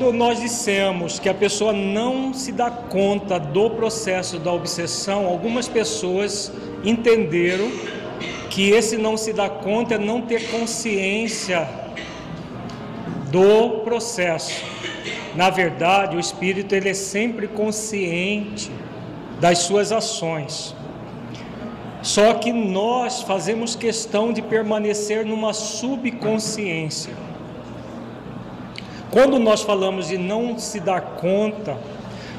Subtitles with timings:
[0.00, 5.68] Quando nós dissemos que a pessoa não se dá conta do processo da obsessão, algumas
[5.68, 6.50] pessoas
[6.82, 7.70] entenderam
[8.48, 11.68] que esse não se dá conta é não ter consciência
[13.30, 14.64] do processo.
[15.36, 18.72] Na verdade, o espírito ele é sempre consciente
[19.38, 20.74] das suas ações.
[22.00, 27.12] Só que nós fazemos questão de permanecer numa subconsciência.
[29.10, 31.76] Quando nós falamos de não se dar conta,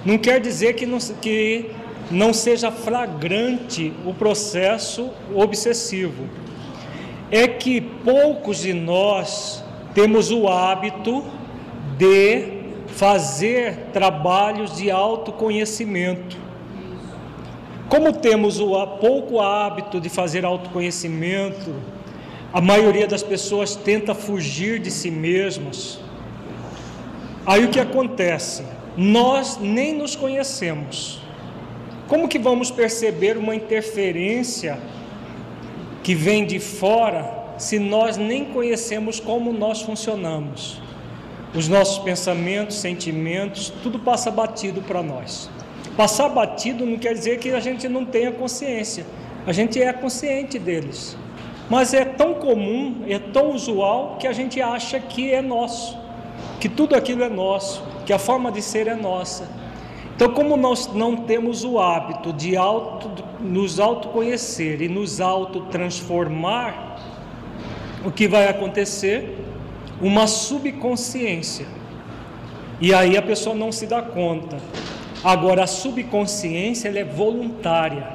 [0.05, 1.69] não quer dizer que não, que
[2.09, 6.29] não seja flagrante o processo obsessivo.
[7.29, 11.25] É que poucos de nós temos o hábito
[11.97, 16.37] de fazer trabalhos de autoconhecimento.
[17.89, 21.75] Como temos o pouco hábito de fazer autoconhecimento,
[22.53, 25.99] a maioria das pessoas tenta fugir de si mesmas
[27.45, 28.63] Aí o que acontece?
[28.95, 31.19] Nós nem nos conhecemos.
[32.07, 34.77] Como que vamos perceber uma interferência
[36.03, 40.81] que vem de fora se nós nem conhecemos como nós funcionamos?
[41.55, 45.49] Os nossos pensamentos, sentimentos, tudo passa batido para nós.
[45.97, 49.05] Passar batido não quer dizer que a gente não tenha consciência.
[49.47, 51.17] A gente é consciente deles.
[51.69, 56.00] Mas é tão comum, é tão usual que a gente acha que é nosso
[56.61, 59.49] que tudo aquilo é nosso, que a forma de ser é nossa.
[60.15, 67.01] Então, como nós não temos o hábito de auto, nos autoconhecer e nos autotransformar,
[68.05, 69.43] o que vai acontecer?
[69.99, 71.65] Uma subconsciência.
[72.79, 74.57] E aí a pessoa não se dá conta.
[75.23, 78.07] Agora, a subconsciência ela é voluntária,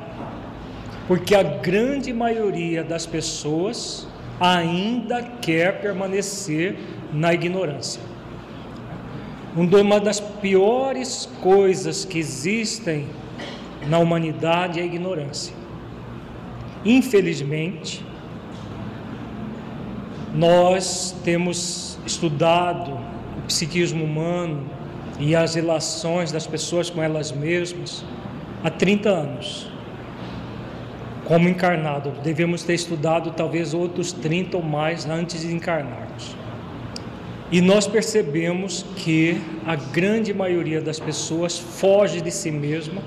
[1.08, 4.06] porque a grande maioria das pessoas
[4.38, 6.76] ainda quer permanecer
[7.12, 8.15] na ignorância.
[9.56, 13.06] Uma das piores coisas que existem
[13.88, 15.54] na humanidade é a ignorância.
[16.84, 18.04] Infelizmente,
[20.34, 22.98] nós temos estudado
[23.38, 24.66] o psiquismo humano
[25.18, 28.04] e as relações das pessoas com elas mesmas
[28.62, 29.70] há 30 anos.
[31.24, 36.36] Como encarnado, devemos ter estudado talvez outros 30 ou mais antes de encarnarmos.
[37.50, 43.00] E nós percebemos que a grande maioria das pessoas foge de si mesma,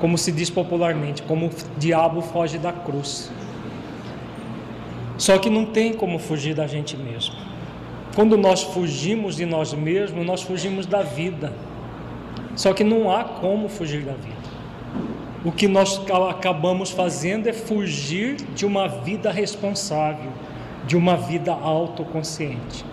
[0.00, 3.30] como se diz popularmente, como o diabo foge da cruz.
[5.16, 7.36] Só que não tem como fugir da gente mesmo.
[8.14, 11.52] Quando nós fugimos de nós mesmos, nós fugimos da vida.
[12.56, 14.34] Só que não há como fugir da vida.
[15.44, 20.32] O que nós acabamos fazendo é fugir de uma vida responsável,
[20.86, 22.84] de uma vida autoconsciente.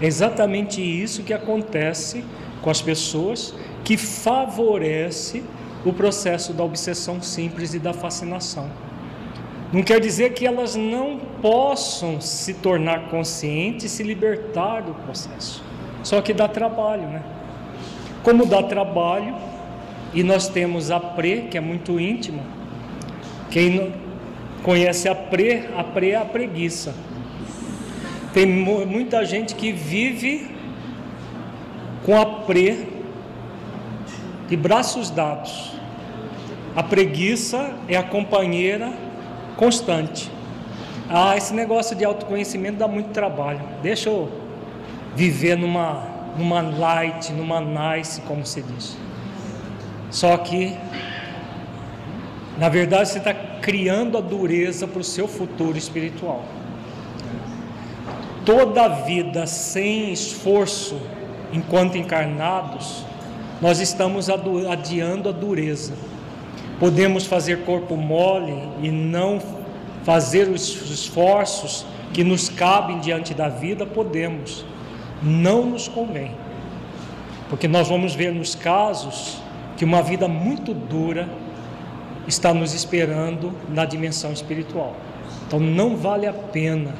[0.00, 2.24] É exatamente isso que acontece
[2.62, 3.54] com as pessoas
[3.84, 5.42] que favorece
[5.84, 8.68] o processo da obsessão simples e da fascinação.
[9.72, 15.62] Não quer dizer que elas não possam se tornar conscientes e se libertar do processo.
[16.02, 17.22] Só que dá trabalho, né?
[18.22, 19.34] Como dá trabalho,
[20.12, 22.42] e nós temos a pre, que é muito íntima.
[23.50, 23.92] Quem
[24.62, 26.94] conhece a pre, a pre é a preguiça.
[28.36, 30.50] Tem muita gente que vive
[32.04, 32.86] com a pre
[34.46, 35.72] de braços dados.
[36.76, 38.92] A preguiça é a companheira
[39.56, 40.30] constante.
[41.08, 43.62] Ah, esse negócio de autoconhecimento dá muito trabalho.
[43.80, 44.30] Deixa eu
[45.14, 46.04] viver numa,
[46.36, 48.98] numa light, numa nice, como se diz.
[50.10, 50.76] Só que,
[52.58, 56.44] na verdade, você está criando a dureza para o seu futuro espiritual.
[58.46, 60.96] Toda vida sem esforço,
[61.52, 63.04] enquanto encarnados,
[63.60, 65.94] nós estamos adiando a dureza.
[66.78, 69.42] Podemos fazer corpo mole e não
[70.04, 74.64] fazer os esforços que nos cabem diante da vida, podemos.
[75.20, 76.30] Não nos convém.
[77.48, 79.38] Porque nós vamos ver nos casos
[79.76, 81.28] que uma vida muito dura
[82.28, 84.94] está nos esperando na dimensão espiritual.
[85.48, 86.94] Então não vale a pena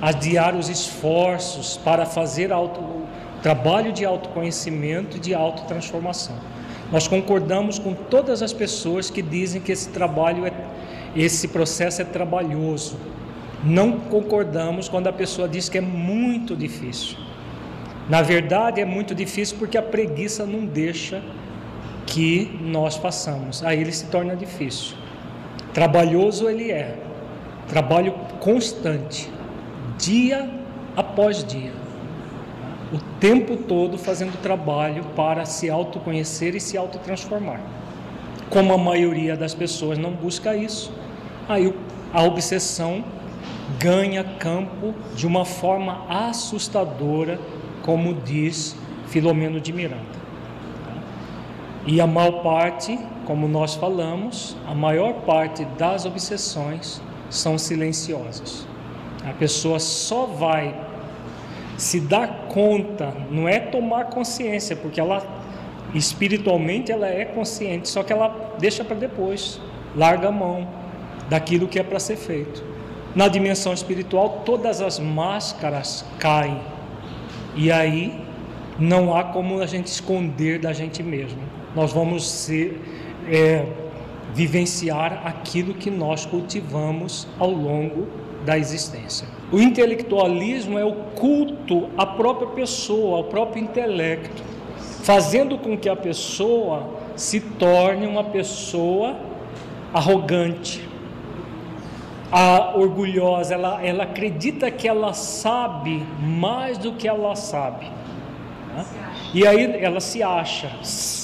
[0.00, 2.80] adiar os esforços para fazer auto,
[3.42, 6.36] trabalho de autoconhecimento e de autotransformação.
[6.90, 10.52] Nós concordamos com todas as pessoas que dizem que esse trabalho é
[11.14, 12.96] esse processo é trabalhoso.
[13.64, 17.18] Não concordamos quando a pessoa diz que é muito difícil.
[18.08, 21.22] Na verdade, é muito difícil porque a preguiça não deixa
[22.06, 23.62] que nós façamos.
[23.62, 24.96] Aí ele se torna difícil.
[25.72, 26.96] Trabalhoso ele é.
[27.68, 29.30] Trabalho constante,
[30.00, 30.50] dia
[30.96, 31.72] após dia.
[32.92, 37.60] O tempo todo fazendo trabalho para se autoconhecer e se autotransformar.
[38.48, 40.92] Como a maioria das pessoas não busca isso,
[41.48, 41.72] aí
[42.12, 43.04] a obsessão
[43.78, 47.38] ganha campo de uma forma assustadora,
[47.82, 48.74] como diz
[49.06, 50.20] Filomeno de Miranda.
[51.86, 57.00] E a maior parte, como nós falamos, a maior parte das obsessões
[57.30, 58.66] são silenciosas.
[59.30, 60.74] A pessoa só vai
[61.76, 65.22] se dar conta, não é tomar consciência, porque ela
[65.94, 69.60] espiritualmente ela é consciente, só que ela deixa para depois,
[69.96, 70.68] larga a mão
[71.28, 72.62] daquilo que é para ser feito.
[73.14, 76.60] Na dimensão espiritual, todas as máscaras caem.
[77.54, 78.20] E aí
[78.78, 81.40] não há como a gente esconder da gente mesmo.
[81.74, 82.80] Nós vamos ser,
[83.28, 83.64] é,
[84.34, 88.08] vivenciar aquilo que nós cultivamos ao longo
[88.44, 89.26] da existência.
[89.52, 94.50] O intelectualismo é o culto à própria pessoa, ao próprio intelecto
[95.02, 99.16] fazendo com que a pessoa se torne uma pessoa
[99.92, 100.88] arrogante,
[102.30, 107.86] a orgulhosa, ela, ela acredita que ela sabe mais do que ela sabe.
[108.76, 108.84] Né?
[109.34, 110.70] E aí ela se acha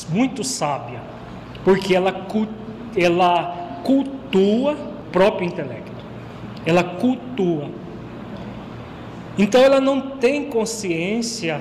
[0.08, 1.00] muito sábia,
[1.64, 2.26] porque ela,
[2.96, 5.85] ela cultua o próprio intelecto,
[6.66, 7.70] ela cultua.
[9.38, 11.60] Então ela não tem consciência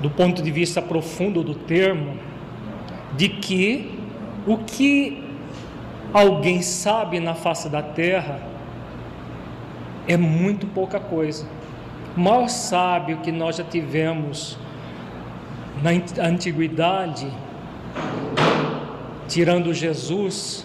[0.00, 2.18] do ponto de vista profundo do termo,
[3.16, 3.98] de que
[4.46, 5.22] o que
[6.12, 8.40] alguém sabe na face da terra
[10.06, 11.46] é muito pouca coisa.
[12.16, 14.58] O maior sábio que nós já tivemos
[15.82, 15.90] na
[16.26, 17.26] antiguidade,
[19.26, 20.64] tirando Jesus,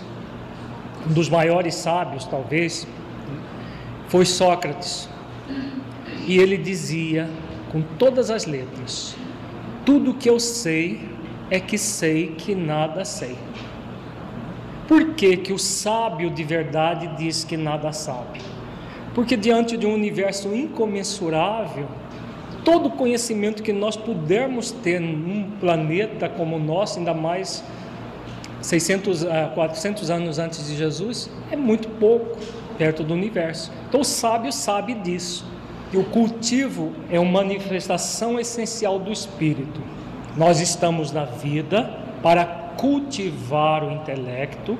[1.09, 2.87] um dos maiores sábios talvez,
[4.09, 5.07] foi Sócrates.
[6.27, 7.29] E ele dizia
[7.71, 9.15] com todas as letras:
[9.85, 11.07] tudo que eu sei
[11.49, 13.37] é que sei que nada sei.
[14.87, 18.41] Por que, que o sábio de verdade diz que nada sabe?
[19.13, 21.87] Porque diante de um universo incomensurável,
[22.65, 27.63] todo conhecimento que nós pudermos ter num planeta como o nosso, ainda mais
[28.61, 32.37] 600, 400 ah, anos antes de Jesus, é muito pouco
[32.79, 33.71] perto do universo.
[33.87, 35.45] Então o sábio sabe disso.
[35.91, 39.81] E o cultivo é uma manifestação essencial do espírito.
[40.37, 41.83] Nós estamos na vida
[42.23, 42.45] para
[42.77, 44.79] cultivar o intelecto,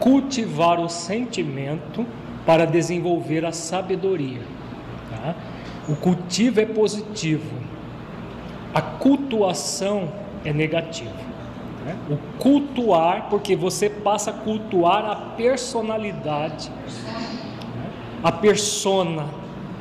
[0.00, 2.04] cultivar o sentimento,
[2.44, 4.40] para desenvolver a sabedoria.
[5.10, 5.34] Tá?
[5.88, 7.54] O cultivo é positivo,
[8.74, 10.10] a cultuação
[10.44, 11.29] é negativa.
[11.84, 11.96] Né?
[12.10, 17.90] O cultuar, porque você passa a cultuar a personalidade, né?
[18.22, 19.26] a persona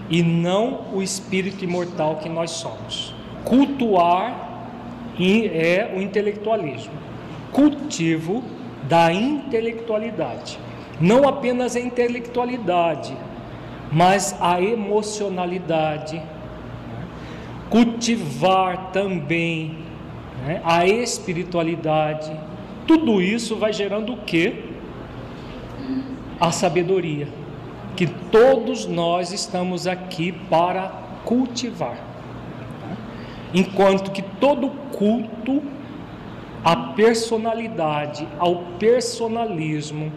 [0.09, 3.13] e não o espírito imortal que nós somos.
[3.43, 4.47] Cultuar
[5.19, 6.93] é o intelectualismo,
[7.51, 8.43] cultivo
[8.87, 10.57] da intelectualidade.
[10.99, 13.15] Não apenas a intelectualidade,
[13.91, 16.21] mas a emocionalidade.
[17.69, 19.88] Cultivar também
[20.45, 22.31] né, a espiritualidade.
[22.87, 24.65] Tudo isso vai gerando o que?
[26.39, 27.27] A sabedoria
[27.99, 30.87] que todos nós estamos aqui para
[31.25, 31.97] cultivar.
[33.53, 35.61] Enquanto que todo culto
[36.63, 40.13] à personalidade, ao personalismo,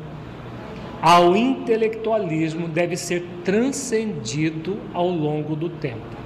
[1.01, 6.17] ao intelectualismo deve ser transcendido ao longo do tempo.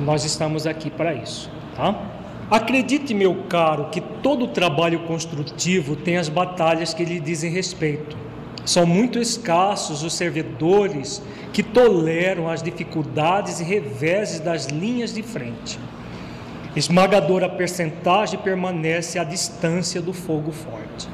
[0.00, 1.94] Nós estamos aqui para isso, tá?
[2.50, 8.16] Acredite, meu caro, que todo trabalho construtivo tem as batalhas que lhe dizem respeito.
[8.66, 11.22] São muito escassos os servidores
[11.52, 15.78] que toleram as dificuldades e reveses das linhas de frente.
[16.76, 21.08] Esmagadora percentagem permanece à distância do fogo forte.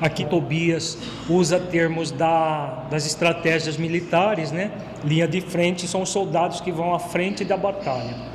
[0.00, 4.70] Aqui Tobias usa termos da, das estratégias militares, né?
[5.04, 8.31] Linha de frente são os soldados que vão à frente da batalha.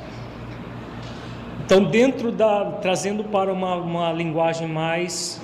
[1.68, 5.38] Então, dentro da trazendo para uma, uma linguagem mais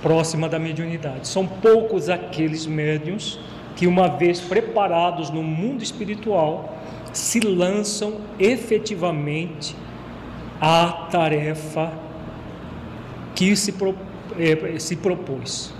[0.00, 3.40] próxima da mediunidade, são poucos aqueles médiums
[3.74, 6.78] que, uma vez preparados no mundo espiritual,
[7.12, 9.74] se lançam efetivamente
[10.60, 11.90] à tarefa
[13.34, 14.06] que se propõe
[14.38, 15.74] eh, se propôs.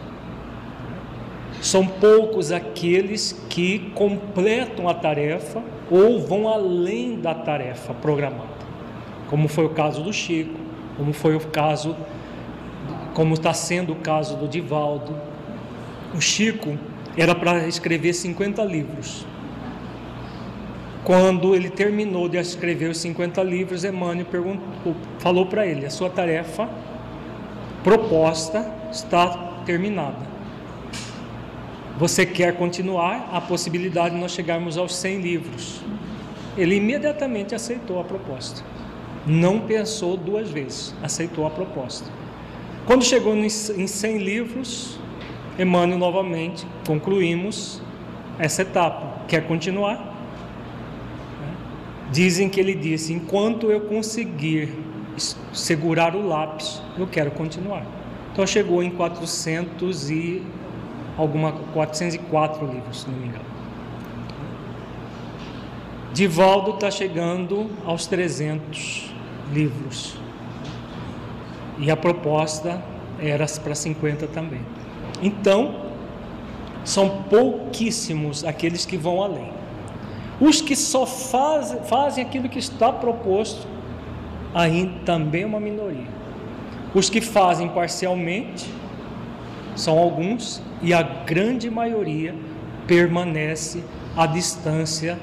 [1.63, 8.50] São poucos aqueles que completam a tarefa ou vão além da tarefa programada,
[9.31, 10.59] como foi o caso do Chico,
[10.97, 11.97] como foi o caso,
[13.15, 15.15] como está sendo o caso do Divaldo.
[16.13, 16.77] O Chico
[17.17, 19.25] era para escrever 50 livros.
[21.05, 26.11] Quando ele terminou de escrever os 50 livros, Emmanuel perguntou, falou para ele: a sua
[26.11, 26.69] tarefa
[27.85, 30.29] proposta está terminada.
[31.99, 33.29] Você quer continuar?
[33.33, 35.81] A possibilidade de nós chegarmos aos 100 livros.
[36.57, 38.65] Ele imediatamente aceitou a proposta.
[39.27, 42.11] Não pensou duas vezes, aceitou a proposta.
[42.87, 44.99] Quando chegou em 100 livros,
[45.59, 47.83] Emmanuel novamente concluímos
[48.39, 49.27] essa etapa.
[49.29, 50.17] Quer continuar?
[52.11, 54.73] Dizem que ele disse: enquanto eu conseguir
[55.53, 57.85] segurar o lápis, eu quero continuar.
[58.33, 60.43] Então chegou em 400 e
[61.17, 63.45] alguma 404 livros, se não me engano.
[66.13, 69.10] Divaldo está chegando aos 300
[69.53, 70.17] livros.
[71.79, 72.83] E a proposta
[73.21, 74.61] era para 50 também.
[75.23, 75.87] Então,
[76.85, 79.53] são pouquíssimos aqueles que vão além.
[80.41, 83.67] Os que só fazem, fazem aquilo que está proposto
[84.55, 86.09] ainda também é uma minoria.
[86.95, 88.69] Os que fazem parcialmente
[89.77, 92.35] são alguns e a grande maioria
[92.87, 93.85] permanece
[94.17, 95.19] à distância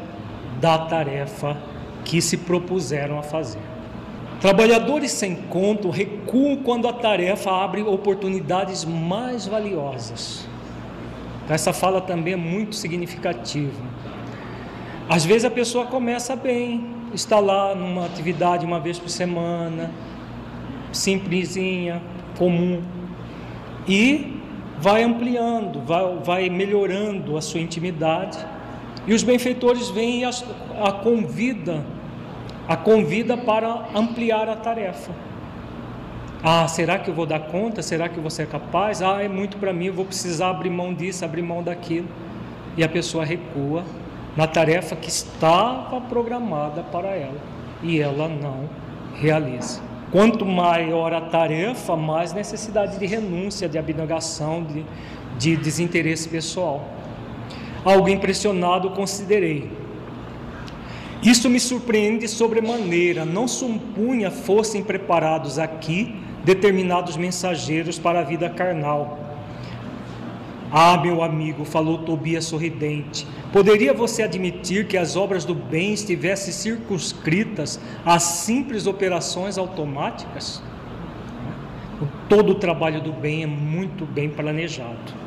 [0.62, 1.58] da tarefa
[2.06, 3.77] que se propuseram a fazer.
[4.40, 10.48] Trabalhadores sem conto recuam quando a tarefa abre oportunidades mais valiosas.
[11.50, 13.82] Essa fala também é muito significativa.
[15.10, 19.90] Às vezes a pessoa começa bem, está lá numa atividade uma vez por semana,
[20.92, 22.02] simplesinha,
[22.38, 22.82] comum,
[23.88, 24.38] e
[24.80, 28.38] vai ampliando, vai, vai melhorando a sua intimidade.
[29.08, 30.32] E os benfeitores vêm e a,
[30.84, 31.86] a convida,
[32.68, 35.12] a convida para ampliar a tarefa.
[36.44, 37.82] Ah, será que eu vou dar conta?
[37.82, 39.02] Será que você é capaz?
[39.02, 42.08] Ah, é muito para mim, eu vou precisar abrir mão disso, abrir mão daquilo.
[42.76, 43.84] E a pessoa recua
[44.36, 47.40] na tarefa que estava programada para ela
[47.82, 48.70] e ela não
[49.16, 49.82] realiza.
[50.12, 54.86] Quanto maior a tarefa, mais necessidade de renúncia, de abnegação, de,
[55.38, 56.88] de desinteresse pessoal.
[57.84, 59.70] Algo impressionado considerei.
[61.24, 63.26] Isso me surpreende sobremaneira.
[63.26, 69.28] Não supunha fossem preparados aqui determinados mensageiros para a vida carnal
[70.72, 76.52] ah, meu amigo, falou Tobias sorridente, poderia você admitir que as obras do bem estivessem
[76.52, 80.62] circunscritas a simples operações automáticas?
[82.28, 85.27] Todo o trabalho do bem é muito bem planejado.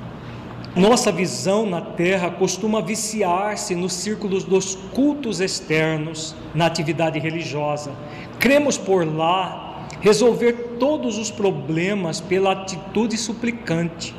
[0.77, 7.93] Nossa visão na Terra costuma viciar-se nos círculos dos cultos externos, na atividade religiosa.
[8.39, 14.15] Cremos por lá resolver todos os problemas pela atitude suplicante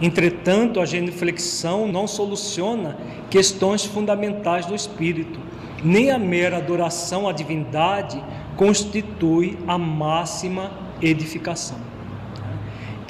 [0.00, 2.96] Entretanto, a genuflexão não soluciona
[3.28, 5.38] questões fundamentais do espírito,
[5.84, 8.22] nem a mera adoração à divindade
[8.56, 10.70] constitui a máxima
[11.02, 11.89] edificação.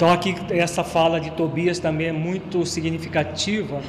[0.01, 3.83] Então, aqui, essa fala de Tobias também é muito significativa.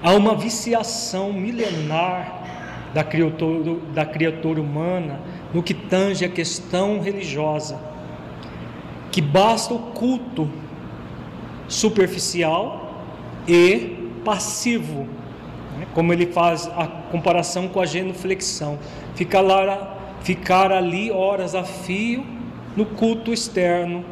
[0.00, 5.18] Há uma viciação milenar da criatura, da criatura humana
[5.52, 7.80] no que tange a questão religiosa,
[9.10, 10.48] que basta o culto
[11.66, 13.02] superficial
[13.48, 15.08] e passivo,
[15.76, 15.88] né?
[15.92, 18.78] como ele faz a comparação com a genuflexão,
[19.16, 22.24] ficar, lá, ficar ali horas a fio
[22.76, 24.04] no culto externo.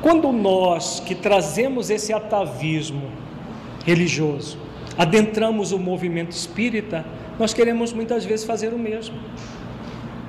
[0.00, 3.10] Quando nós que trazemos esse atavismo
[3.84, 4.58] religioso,
[4.96, 7.04] adentramos o movimento espírita,
[7.38, 9.16] nós queremos muitas vezes fazer o mesmo.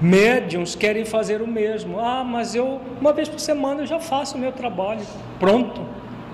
[0.02, 2.00] Médiums querem fazer o mesmo.
[2.00, 5.06] Ah, mas eu, uma vez por semana, eu já faço o meu trabalho.
[5.40, 5.82] Pronto.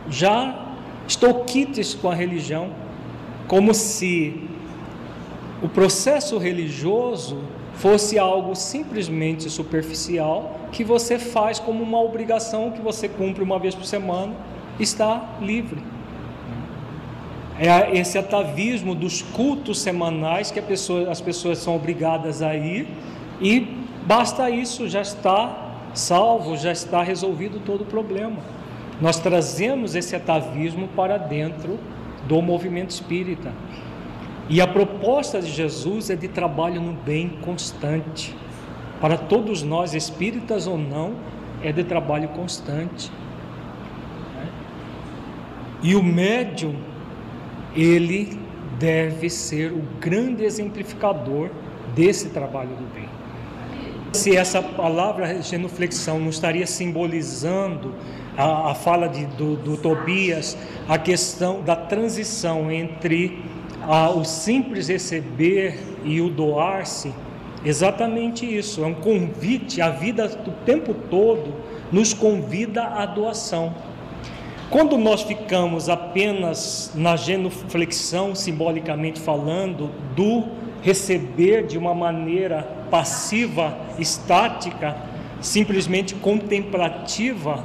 [0.10, 0.76] Já
[1.08, 2.72] estou quites com a religião.
[3.48, 4.48] Como se
[5.64, 7.40] o processo religioso
[7.78, 13.76] fosse algo simplesmente superficial que você faz como uma obrigação que você cumpre uma vez
[13.76, 14.34] por semana,
[14.80, 15.82] está livre.
[17.58, 22.88] É esse atavismo dos cultos semanais que pessoa, as pessoas são obrigadas a ir
[23.40, 23.62] e
[24.06, 28.38] basta isso, já está salvo, já está resolvido todo o problema.
[29.02, 31.80] Nós trazemos esse atavismo para dentro
[32.28, 33.54] do movimento espírita.
[34.48, 38.36] E a proposta de Jesus é de trabalho no bem constante.
[39.02, 41.16] Para todos nós, espíritas ou não,
[41.64, 43.12] é de trabalho constante.
[45.82, 46.76] E o médium,
[47.76, 48.40] ele
[48.78, 51.50] deve ser o grande exemplificador
[51.96, 53.10] desse trabalho do bem.
[54.14, 57.94] Se essa palavra genuflexão não estaria simbolizando
[58.38, 63.44] a, a fala de, do, do Tobias, a questão da transição entre
[63.88, 67.14] a, o simples receber e o doar-se,
[67.64, 71.54] exatamente isso, é um convite, a vida do tempo todo
[71.92, 73.74] nos convida à doação.
[74.70, 80.44] Quando nós ficamos apenas na genuflexão, simbolicamente falando, do
[80.82, 84.96] receber de uma maneira passiva, estática,
[85.40, 87.64] simplesmente contemplativa,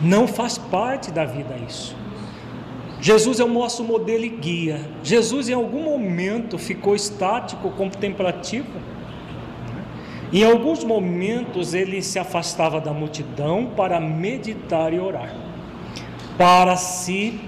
[0.00, 2.01] não faz parte da vida isso.
[3.02, 4.80] Jesus é o nosso modelo e guia.
[5.02, 8.70] Jesus, em algum momento, ficou estático, contemplativo.
[10.32, 15.34] Em alguns momentos, ele se afastava da multidão para meditar e orar,
[16.38, 17.40] para se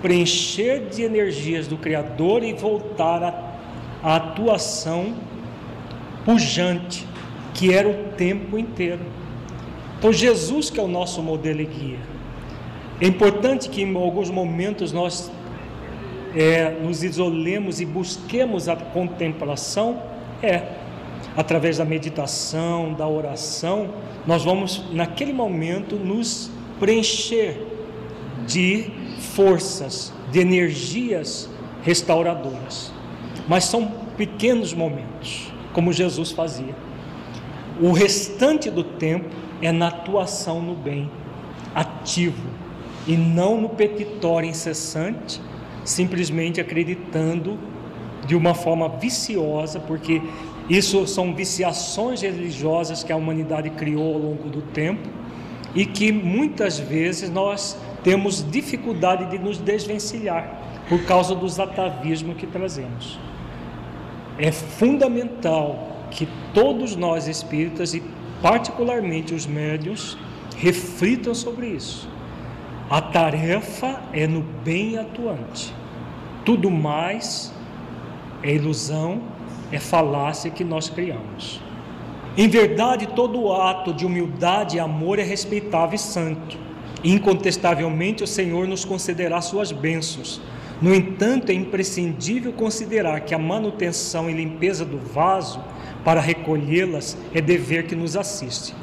[0.00, 3.58] preencher de energias do Criador e voltar
[4.04, 5.12] à atuação
[6.24, 7.04] pujante,
[7.52, 9.04] que era o tempo inteiro.
[9.98, 12.19] Então, Jesus, que é o nosso modelo e guia,
[13.00, 15.30] é importante que em alguns momentos nós
[16.34, 20.02] é, nos isolemos e busquemos a contemplação,
[20.42, 20.64] é,
[21.36, 23.90] através da meditação, da oração,
[24.26, 27.66] nós vamos naquele momento nos preencher
[28.46, 28.90] de
[29.34, 31.48] forças, de energias
[31.82, 32.92] restauradoras.
[33.48, 36.74] Mas são pequenos momentos, como Jesus fazia.
[37.80, 39.30] O restante do tempo
[39.62, 41.10] é na atuação no bem,
[41.74, 42.42] ativo,
[43.06, 45.40] e não no petitório incessante,
[45.84, 47.58] simplesmente acreditando
[48.26, 50.22] de uma forma viciosa, porque
[50.68, 55.08] isso são viciações religiosas que a humanidade criou ao longo do tempo
[55.74, 60.58] e que muitas vezes nós temos dificuldade de nos desvencilhar
[60.88, 63.18] por causa dos atavismos que trazemos.
[64.38, 68.02] É fundamental que todos nós espíritas e
[68.42, 70.16] particularmente os médios
[70.56, 72.08] reflitam sobre isso
[72.90, 75.72] a tarefa é no bem atuante.
[76.44, 77.54] Tudo mais
[78.42, 79.22] é ilusão,
[79.70, 81.60] é falácia que nós criamos.
[82.36, 86.58] Em verdade, todo ato de humildade e amor é respeitável e santo.
[87.04, 90.40] Incontestavelmente, o Senhor nos concederá suas bênçãos.
[90.82, 95.62] No entanto, é imprescindível considerar que a manutenção e limpeza do vaso
[96.04, 98.74] para recolhê-las é dever que nos assiste.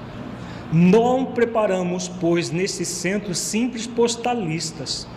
[0.71, 5.07] Não preparamos, pois, nesse centro simples postalistas,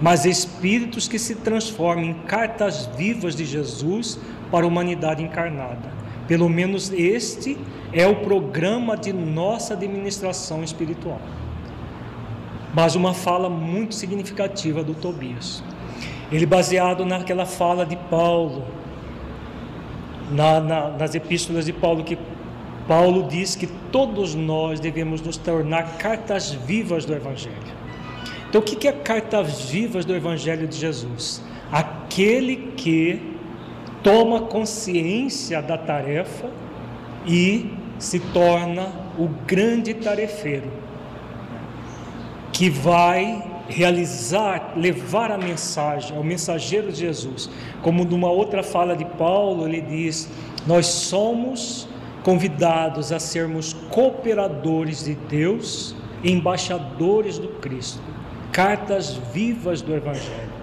[0.00, 4.18] mas espíritos que se transformam em cartas vivas de Jesus
[4.50, 5.98] para a humanidade encarnada.
[6.26, 7.56] Pelo menos este
[7.92, 11.20] é o programa de nossa administração espiritual.
[12.74, 15.62] Mas uma fala muito significativa do Tobias.
[16.30, 18.64] Ele baseado naquela fala de Paulo,
[20.30, 22.18] na, na, nas epístolas de Paulo, que
[22.88, 27.78] Paulo diz que todos nós devemos nos tornar cartas vivas do Evangelho.
[28.48, 31.42] Então, o que é cartas vivas do Evangelho de Jesus?
[31.70, 33.20] Aquele que
[34.02, 36.48] toma consciência da tarefa
[37.26, 40.70] e se torna o grande tarefeiro,
[42.50, 47.50] que vai realizar, levar a mensagem, ao mensageiro de Jesus.
[47.82, 50.30] Como numa outra fala de Paulo, ele diz:
[50.66, 51.86] Nós somos
[52.22, 58.02] convidados a sermos cooperadores de Deus, embaixadores do Cristo,
[58.52, 60.58] cartas vivas do Evangelho.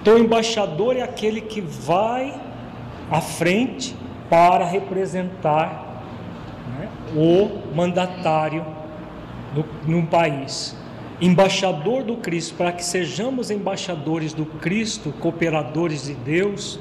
[0.00, 2.38] Então, o embaixador é aquele que vai
[3.10, 3.96] à frente
[4.28, 6.02] para representar
[6.78, 8.64] né, o mandatário
[9.54, 10.76] no, no país.
[11.20, 16.80] embaixador do Cristo, para que sejamos embaixadores do Cristo, cooperadores de Deus,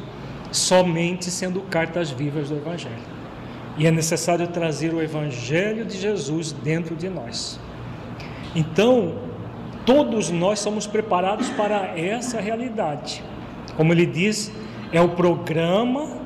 [0.52, 3.23] somente sendo cartas vivas do Evangelho.
[3.78, 7.60] E é necessário trazer o Evangelho de Jesus dentro de nós.
[8.56, 9.16] Então,
[9.86, 13.24] todos nós somos preparados para essa realidade.
[13.76, 14.52] Como ele diz,
[14.92, 16.22] é o programa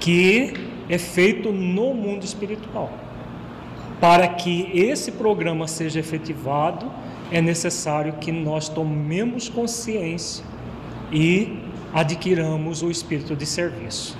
[0.00, 0.52] que
[0.88, 2.90] é feito no mundo espiritual.
[4.00, 6.90] Para que esse programa seja efetivado,
[7.30, 10.44] é necessário que nós tomemos consciência
[11.12, 11.58] e
[11.92, 14.18] adquiramos o espírito de serviço.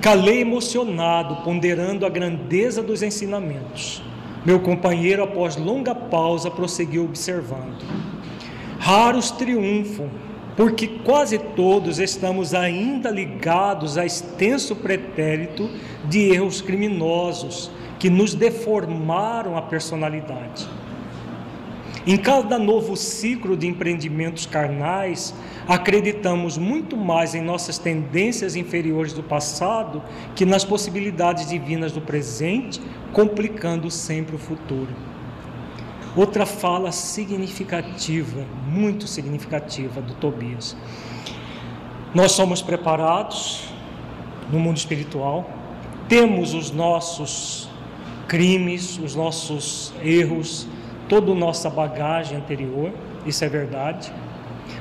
[0.00, 4.02] Calei emocionado, ponderando a grandeza dos ensinamentos.
[4.44, 7.84] Meu companheiro, após longa pausa, prosseguiu observando.
[8.78, 10.08] Raros triunfam,
[10.56, 15.68] porque quase todos estamos ainda ligados a extenso pretérito
[16.04, 20.68] de erros criminosos que nos deformaram a personalidade.
[22.06, 25.34] Em cada novo ciclo de empreendimentos carnais,
[25.66, 30.00] acreditamos muito mais em nossas tendências inferiores do passado
[30.36, 32.80] que nas possibilidades divinas do presente,
[33.12, 34.94] complicando sempre o futuro.
[36.14, 40.76] Outra fala significativa, muito significativa do Tobias.
[42.14, 43.64] Nós somos preparados
[44.50, 45.50] no mundo espiritual,
[46.08, 47.68] temos os nossos
[48.28, 50.68] crimes, os nossos erros,
[51.08, 52.92] toda a nossa bagagem anterior,
[53.24, 54.12] isso é verdade.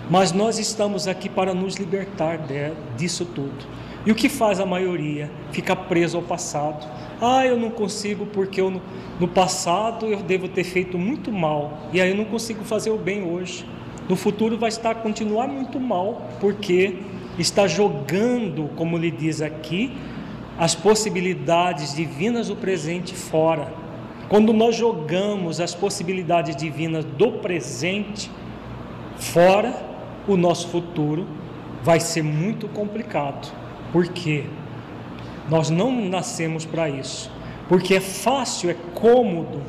[0.09, 3.65] Mas nós estamos aqui para nos libertar de, disso tudo.
[4.05, 5.31] E o que faz a maioria?
[5.51, 6.88] Fica preso ao passado.
[7.19, 8.81] Ah, eu não consigo porque eu,
[9.19, 12.97] no passado eu devo ter feito muito mal e aí eu não consigo fazer o
[12.97, 13.65] bem hoje.
[14.07, 16.97] No futuro vai estar continuar muito mal porque
[17.39, 19.97] está jogando, como lhe diz aqui,
[20.57, 23.73] as possibilidades divinas do presente fora.
[24.27, 28.31] Quando nós jogamos as possibilidades divinas do presente
[29.17, 29.73] fora,
[30.27, 31.27] o nosso futuro
[31.83, 33.51] vai ser muito complicado.
[33.91, 34.45] Por quê?
[35.49, 37.31] Nós não nascemos para isso.
[37.69, 39.61] Porque é fácil, é cômodo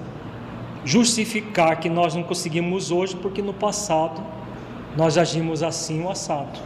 [0.85, 4.23] justificar que nós não conseguimos hoje porque no passado
[4.97, 6.59] nós agimos assim o assado.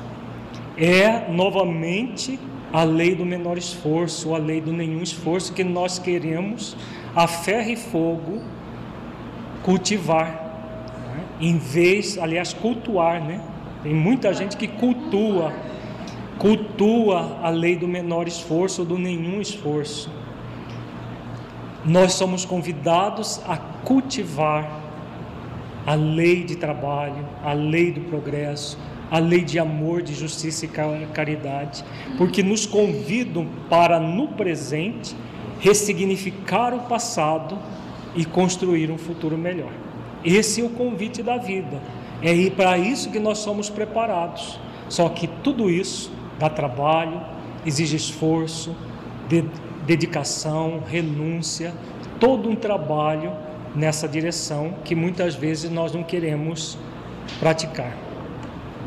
[0.77, 2.39] É novamente
[2.73, 6.77] a lei do menor esforço, a lei do nenhum esforço que nós queremos
[7.15, 8.41] a ferro e fogo
[9.63, 10.27] cultivar,
[11.15, 11.25] né?
[11.41, 13.41] em vez, aliás, cultuar, né?
[13.83, 15.53] Tem muita gente que cultua,
[16.39, 20.11] cultua a lei do menor esforço ou do nenhum esforço.
[21.85, 24.81] Nós somos convidados a cultivar
[25.87, 28.79] a lei de trabalho, a lei do progresso,
[29.11, 30.69] a lei de amor, de justiça e
[31.13, 31.83] caridade,
[32.17, 35.17] porque nos convidam para no presente
[35.61, 37.59] ressignificar o passado
[38.15, 39.73] e construir um futuro melhor.
[40.25, 41.81] Esse é o convite da vida.
[42.23, 44.59] É para isso que nós somos preparados.
[44.89, 47.21] Só que tudo isso dá trabalho,
[47.65, 48.75] exige esforço,
[49.29, 49.45] de,
[49.87, 51.73] dedicação, renúncia,
[52.19, 53.33] todo um trabalho
[53.75, 56.77] nessa direção que muitas vezes nós não queremos
[57.39, 57.97] praticar.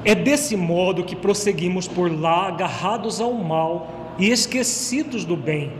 [0.06, 5.72] É desse modo que prosseguimos por lá, agarrados ao mal e esquecidos do bem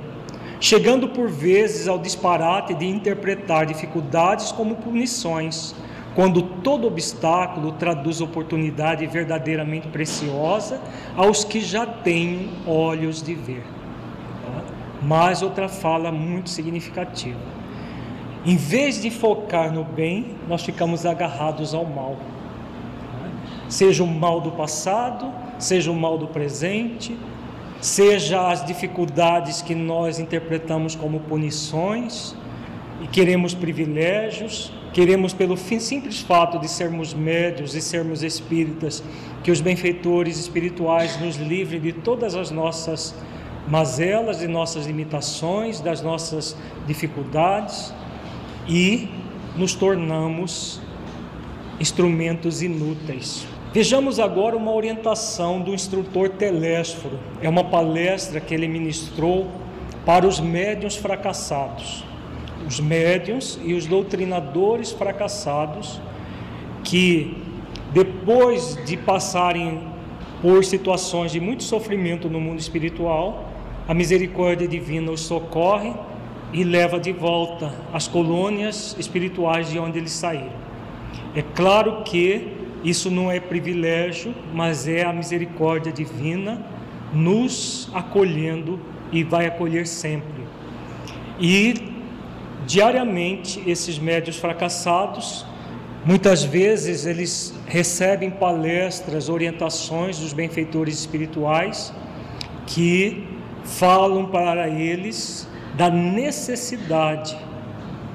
[0.64, 5.76] chegando por vezes ao disparate de interpretar dificuldades como punições,
[6.16, 10.80] quando todo obstáculo traduz oportunidade verdadeiramente preciosa
[11.18, 13.66] aos que já têm olhos de ver.
[15.02, 17.42] Mais outra fala muito significativa.
[18.46, 22.16] Em vez de focar no bem, nós ficamos agarrados ao mal.
[23.68, 27.18] Seja o mal do passado, seja o mal do presente,
[27.84, 32.34] seja as dificuldades que nós interpretamos como punições
[33.02, 39.04] e queremos privilégios, queremos pelo simples fato de sermos médios e sermos espíritas,
[39.44, 43.14] que os benfeitores espirituais nos livrem de todas as nossas
[43.68, 46.56] mazelas, de nossas limitações, das nossas
[46.88, 47.94] dificuldades
[48.66, 49.10] e
[49.58, 50.80] nos tornamos
[51.82, 57.18] instrumentos inúteis Vejamos agora uma orientação do instrutor Telésforo.
[57.42, 59.48] É uma palestra que ele ministrou
[60.06, 62.04] para os médiuns fracassados.
[62.68, 66.00] Os médiuns e os doutrinadores fracassados
[66.84, 67.36] que
[67.92, 69.82] depois de passarem
[70.40, 73.50] por situações de muito sofrimento no mundo espiritual,
[73.88, 75.96] a misericórdia divina os socorre
[76.54, 80.62] e leva de volta às colônias espirituais de onde eles saíram.
[81.36, 86.62] É claro que isso não é privilégio, mas é a misericórdia divina
[87.14, 88.80] nos acolhendo
[89.12, 90.44] e vai acolher sempre.
[91.40, 91.92] E
[92.66, 95.46] diariamente esses médios fracassados
[96.06, 101.94] Muitas vezes eles recebem palestras, orientações dos benfeitores espirituais
[102.68, 103.26] que
[103.64, 107.38] falam para eles da necessidade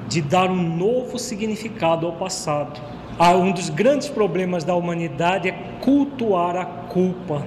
[0.07, 2.79] de dar um novo significado ao passado.
[3.19, 7.45] Ah, um dos grandes problemas da humanidade é cultuar a culpa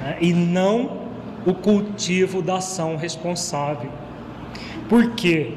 [0.00, 1.04] né, e não
[1.46, 3.90] o cultivo da ação responsável.
[4.88, 5.52] Por quê?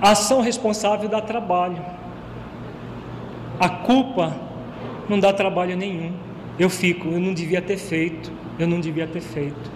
[0.00, 1.80] A ação responsável dá trabalho.
[3.60, 4.36] A culpa
[5.08, 6.12] não dá trabalho nenhum.
[6.58, 9.70] Eu fico, eu não devia ter feito, eu não devia ter feito.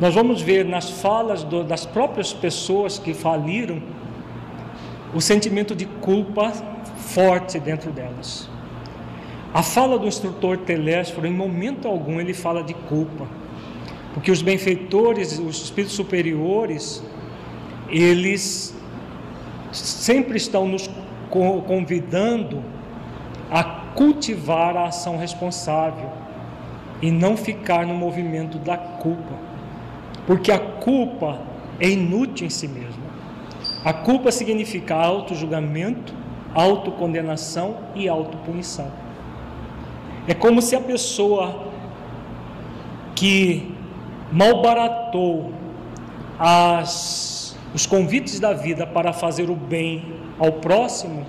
[0.00, 3.82] Nós vamos ver nas falas do, das próprias pessoas que faliram
[5.14, 6.52] o sentimento de culpa
[7.14, 8.48] forte dentro delas.
[9.54, 13.26] A fala do instrutor Telésforo, em momento algum, ele fala de culpa,
[14.14, 17.02] porque os benfeitores, os espíritos superiores,
[17.88, 18.74] eles
[19.72, 20.88] sempre estão nos
[21.66, 22.62] convidando
[23.50, 23.62] a
[23.94, 26.10] cultivar a ação responsável
[27.02, 29.34] e não ficar no movimento da culpa,
[30.26, 31.40] porque a culpa
[31.78, 33.02] é inútil em si mesma.
[33.84, 36.21] A culpa significa auto-julgamento,
[36.54, 38.90] autocondenação e autopunição.
[40.26, 41.72] É como se a pessoa
[43.14, 43.74] que
[44.30, 45.52] malbaratou
[46.38, 50.04] as, os convites da vida para fazer o bem
[50.38, 51.24] ao próximo,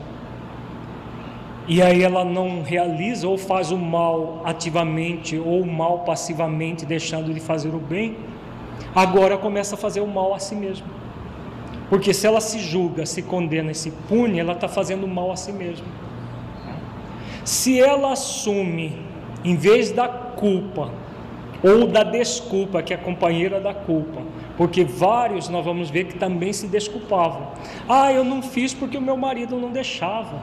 [1.68, 7.34] e aí ela não realiza ou faz o mal ativamente ou o mal passivamente, deixando
[7.34, 8.18] de fazer o bem,
[8.94, 11.03] agora começa a fazer o mal a si mesma.
[11.94, 15.36] Porque se ela se julga, se condena e se pune, ela está fazendo mal a
[15.36, 15.86] si mesma.
[17.46, 18.98] Se ela assume,
[19.46, 20.90] em vez da culpa
[21.62, 24.24] ou da desculpa, que é a companheira da culpa,
[24.58, 27.50] porque vários nós vamos ver que também se desculpavam.
[27.88, 30.42] Ah, eu não fiz porque o meu marido não deixava.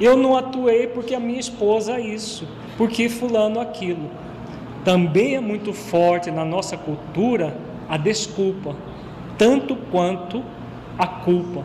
[0.00, 4.10] Eu não atuei porque a minha esposa isso, porque fulano aquilo.
[4.82, 7.54] Também é muito forte na nossa cultura
[7.86, 8.74] a desculpa,
[9.36, 10.55] tanto quanto
[10.98, 11.64] a culpa.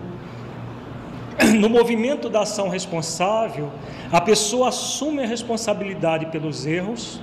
[1.57, 3.71] No movimento da ação responsável,
[4.11, 7.19] a pessoa assume a responsabilidade pelos erros,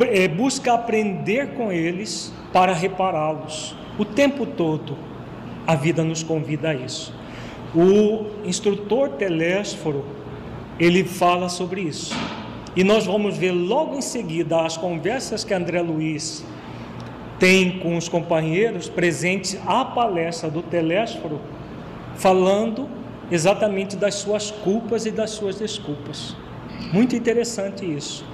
[0.00, 3.74] eh, busca aprender com eles para repará-los.
[3.98, 4.96] O tempo todo,
[5.66, 7.12] a vida nos convida a isso.
[7.74, 10.04] O instrutor Telésforo,
[10.78, 12.14] ele fala sobre isso.
[12.76, 16.44] E nós vamos ver logo em seguida as conversas que André Luiz
[17.38, 21.40] tem com os companheiros presentes à palestra do Telésforo,
[22.16, 22.88] falando
[23.30, 26.34] exatamente das suas culpas e das suas desculpas.
[26.92, 28.24] Muito interessante isso.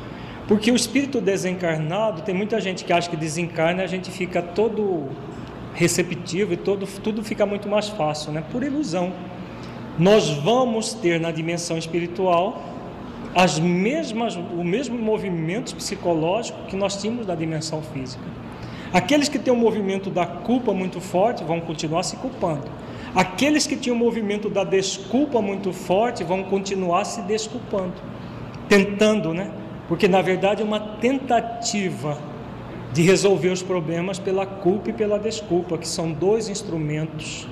[0.46, 5.08] Porque o espírito desencarnado, tem muita gente que acha que desencarna a gente fica todo
[5.74, 8.44] receptivo e todo, tudo fica muito mais fácil, né?
[8.52, 9.12] por ilusão.
[9.98, 12.62] Nós vamos ter na dimensão espiritual
[13.34, 18.24] as mesmas, o mesmo movimento psicológico que nós tínhamos na dimensão física.
[18.94, 22.62] Aqueles que têm um movimento da culpa muito forte vão continuar se culpando.
[23.12, 27.94] Aqueles que tinham um movimento da desculpa muito forte vão continuar se desculpando,
[28.68, 29.50] tentando, né?
[29.88, 32.16] Porque na verdade é uma tentativa
[32.92, 37.48] de resolver os problemas pela culpa e pela desculpa, que são dois instrumentos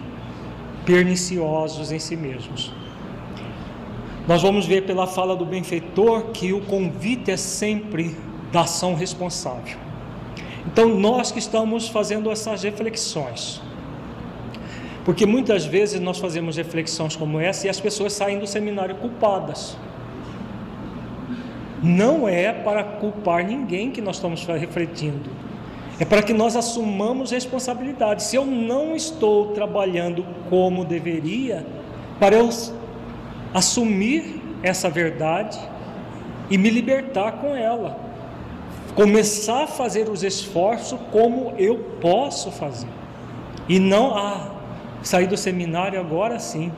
[0.87, 2.73] perniciosos em si mesmos.
[4.29, 8.17] Nós vamos ver pela fala do benfeitor que o convite é sempre
[8.53, 9.92] da ação responsável.
[10.67, 13.61] Então, nós que estamos fazendo essas reflexões,
[15.05, 19.77] porque muitas vezes nós fazemos reflexões como essa e as pessoas saem do seminário culpadas.
[21.83, 25.29] Não é para culpar ninguém que nós estamos refletindo,
[25.99, 28.23] é para que nós assumamos responsabilidade.
[28.23, 31.67] Se eu não estou trabalhando como deveria,
[32.21, 32.49] para eu
[33.53, 35.59] assumir essa verdade
[36.49, 38.12] e me libertar com ela
[38.95, 42.89] começar a fazer os esforços como eu posso fazer.
[43.69, 44.51] E não, ah,
[45.03, 46.73] sair do seminário agora sim.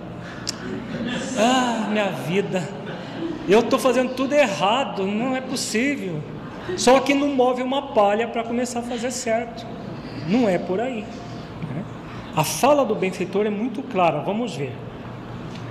[1.39, 2.69] Ah, minha vida,
[3.49, 6.21] eu estou fazendo tudo errado, não é possível.
[6.77, 9.67] Só que não move uma palha para começar a fazer certo.
[10.27, 11.03] Não é por aí.
[11.03, 11.85] Né?
[12.35, 14.73] A fala do benfeitor é muito clara, vamos ver.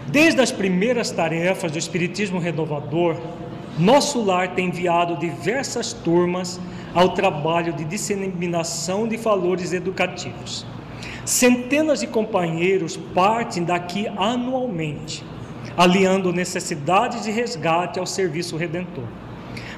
[0.08, 3.17] Desde as primeiras tarefas do Espiritismo Renovador,
[3.77, 6.59] nosso lar tem enviado diversas turmas
[6.93, 10.65] ao trabalho de disseminação de valores educativos.
[11.25, 15.23] Centenas de companheiros partem daqui anualmente,
[15.75, 19.05] aliando necessidades de resgate ao serviço redentor.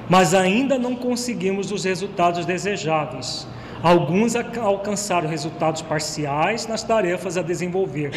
[0.08, 3.46] Mas ainda não conseguimos os resultados desejáveis,
[3.82, 8.10] Alguns alcançaram resultados parciais nas tarefas a desenvolver,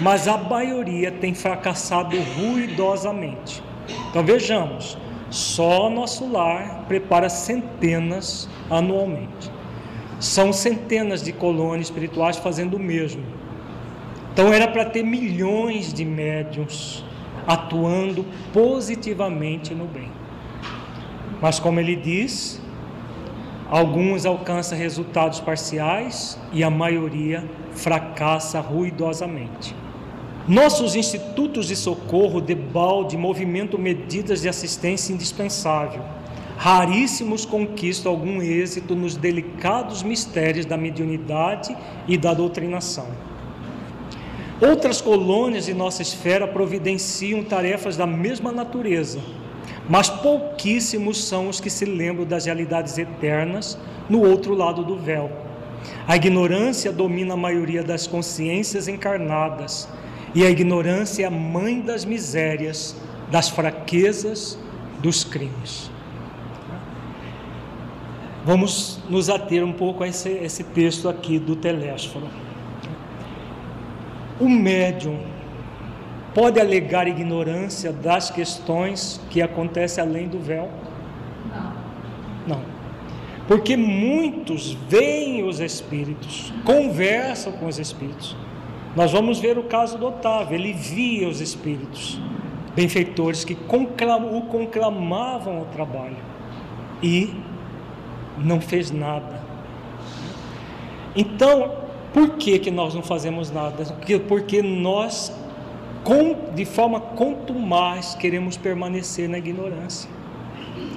[0.00, 3.62] mas a maioria tem fracassado ruidosamente.
[4.10, 4.98] Então vejamos,
[5.34, 9.50] só nosso lar prepara centenas anualmente.
[10.20, 13.24] São centenas de colônias espirituais fazendo o mesmo.
[14.32, 17.04] Então era para ter milhões de médiums
[17.46, 20.10] atuando positivamente no bem.
[21.40, 22.62] Mas como ele diz,
[23.70, 29.74] Alguns alcançam resultados parciais e a maioria fracassa ruidosamente.
[30.46, 36.02] Nossos institutos de socorro de balde movimentam medidas de assistência indispensável.
[36.58, 41.74] Raríssimos conquistam algum êxito nos delicados mistérios da mediunidade
[42.06, 43.06] e da doutrinação.
[44.60, 49.20] Outras colônias de nossa esfera providenciam tarefas da mesma natureza,
[49.88, 53.78] mas pouquíssimos são os que se lembram das realidades eternas
[54.10, 55.30] no outro lado do véu.
[56.06, 59.88] A ignorância domina a maioria das consciências encarnadas,
[60.34, 62.96] e a ignorância é a mãe das misérias,
[63.30, 64.58] das fraquezas,
[65.00, 65.90] dos crimes.
[68.44, 72.28] Vamos nos ater um pouco a esse, esse texto aqui do Telésforo.
[74.40, 75.20] O médium
[76.34, 80.68] pode alegar ignorância das questões que acontecem além do véu?
[82.46, 82.56] Não.
[82.56, 82.62] Não.
[83.46, 88.36] Porque muitos veem os espíritos, conversam com os espíritos.
[88.96, 92.20] Nós vamos ver o caso do Otávio, ele via os espíritos,
[92.76, 96.16] benfeitores que conclam, o conclamavam ao trabalho
[97.02, 97.34] e
[98.38, 99.42] não fez nada.
[101.16, 101.72] Então,
[102.12, 103.84] por que, que nós não fazemos nada?
[103.84, 105.32] Porque, porque nós
[106.04, 110.08] com, de forma contumaz queremos permanecer na ignorância.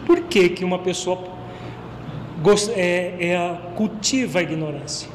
[0.06, 1.18] Por que, que uma pessoa
[2.76, 5.10] é, é, cultiva a ignorância?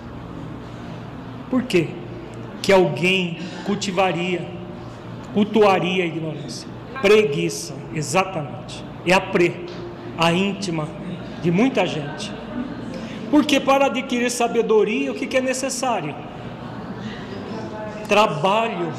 [1.51, 1.89] Por quê?
[2.63, 4.47] Que alguém cultivaria,
[5.35, 6.69] cultuaria a ignorância?
[7.03, 8.85] Preguiça, exatamente.
[9.05, 9.67] É a pre,
[10.17, 10.89] a íntima
[11.43, 12.33] de muita gente.
[13.31, 16.15] Porque para adquirir sabedoria, o que, é necessário?
[18.09, 18.93] Trabalho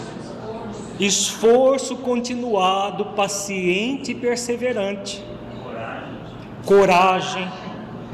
[1.00, 5.24] esforço continuado, paciente e perseverante,
[6.66, 7.48] coragem,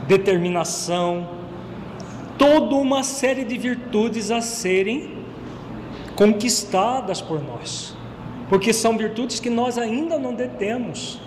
[0.07, 1.27] determinação,
[2.37, 5.18] toda uma série de virtudes a serem
[6.19, 7.95] conquistadas por nós,
[8.49, 11.17] porque são virtudes que nós ainda não detemos,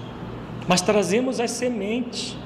[0.68, 2.37] mas trazemos as sementes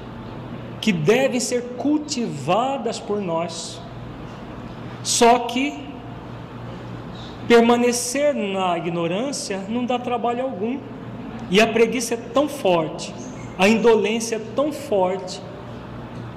[0.79, 3.81] que devem ser cultivadas por nós.
[5.03, 5.87] Só que
[7.47, 10.79] Permanecer na ignorância não dá trabalho algum.
[11.49, 13.13] E a preguiça é tão forte,
[13.57, 15.41] a indolência é tão forte,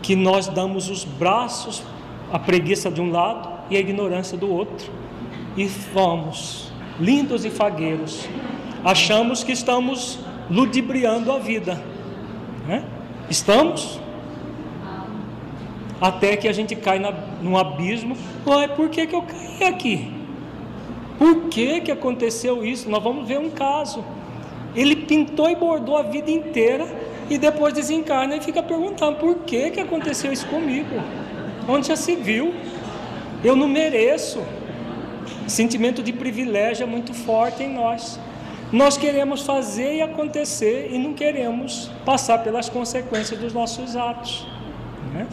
[0.01, 1.83] que nós damos os braços,
[2.33, 5.00] a preguiça de um lado e a ignorância do outro.
[5.57, 8.29] E vamos, lindos e fagueiros,
[8.85, 10.19] achamos que estamos
[10.51, 11.83] ludibriando a vida.
[12.67, 12.85] Né?
[13.29, 14.01] Estamos?
[16.01, 18.17] Até que a gente cai na, num abismo.
[18.47, 20.13] Uai, por que, que eu caí aqui?
[21.19, 22.89] Por que, que aconteceu isso?
[22.89, 24.03] Nós vamos ver um caso.
[24.75, 26.87] Ele pintou e bordou a vida inteira
[27.29, 30.97] e depois desencarna e fica perguntando por que, que aconteceu isso comigo?
[31.69, 32.55] Onde já se viu?
[33.45, 34.43] Eu não mereço.
[35.51, 38.21] Sentimento de privilégio é muito forte em nós.
[38.73, 44.47] Nós queremos fazer e acontecer e não queremos passar pelas consequências dos nossos atos.
[45.13, 45.27] Né?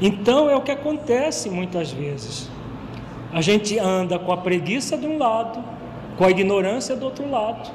[0.00, 2.50] Então é o que acontece muitas vezes.
[3.32, 5.62] A gente anda com a preguiça de um lado,
[6.18, 7.70] com a ignorância do outro lado,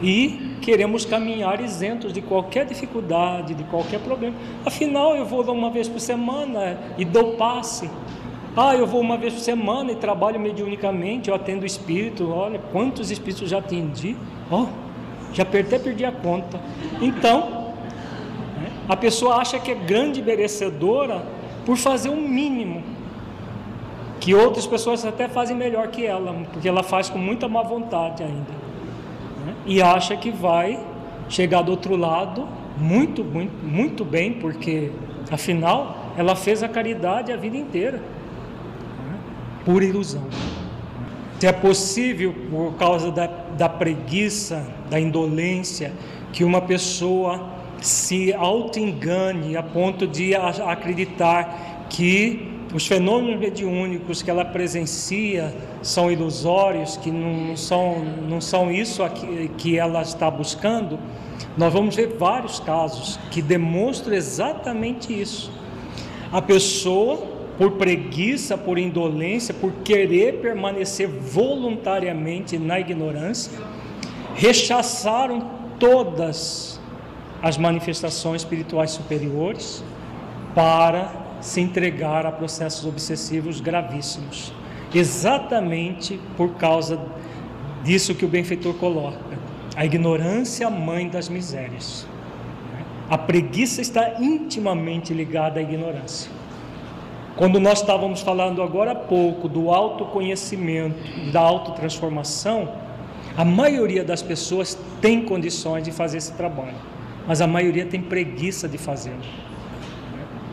[0.00, 4.34] e queremos caminhar isentos de qualquer dificuldade, de qualquer problema.
[4.64, 7.90] Afinal, eu vou uma vez por semana e dou passe.
[8.56, 12.32] Ah, eu vou uma vez por semana e trabalho mediunicamente, eu atendo espírito.
[12.32, 14.16] Olha, quantos espíritos já atendi?
[14.50, 14.66] Oh,
[15.32, 16.58] já até perdi a conta.
[17.02, 17.74] Então,
[18.58, 21.22] né, a pessoa acha que é grande merecedora
[21.66, 22.82] por fazer o mínimo
[24.20, 28.22] que outras pessoas até fazem melhor que ela, porque ela faz com muita má vontade
[28.22, 28.52] ainda.
[29.44, 29.54] Né?
[29.66, 30.80] E acha que vai
[31.28, 34.90] chegar do outro lado muito, muito, muito bem, porque
[35.30, 38.00] afinal ela fez a caridade a vida inteira,
[39.66, 40.22] por ilusão.
[41.38, 45.92] Se é possível, por causa da, da preguiça, da indolência,
[46.32, 47.50] que uma pessoa
[47.82, 56.96] se auto-engane a ponto de acreditar que os fenômenos mediúnicos que ela presencia são ilusórios,
[56.96, 59.02] que não são, não são isso
[59.58, 60.98] que ela está buscando,
[61.56, 65.50] nós vamos ver vários casos que demonstram exatamente isso.
[66.32, 73.52] A pessoa, por preguiça, por indolência, por querer permanecer voluntariamente na ignorância,
[74.34, 76.80] rechaçaram todas
[77.42, 79.82] as manifestações espirituais superiores
[80.54, 84.52] para se entregar a processos obsessivos gravíssimos.
[84.94, 87.00] Exatamente por causa
[87.82, 89.18] disso que o benfeitor coloca.
[89.74, 92.06] A ignorância, mãe das misérias.
[93.08, 96.35] A preguiça está intimamente ligada à ignorância.
[97.36, 100.96] Quando nós estávamos falando agora há pouco do autoconhecimento,
[101.30, 102.72] da autotransformação,
[103.36, 106.76] a maioria das pessoas tem condições de fazer esse trabalho,
[107.26, 109.20] mas a maioria tem preguiça de fazê-lo.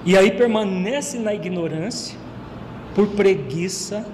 [0.05, 2.17] E aí permanece na ignorância
[2.93, 4.05] por preguiça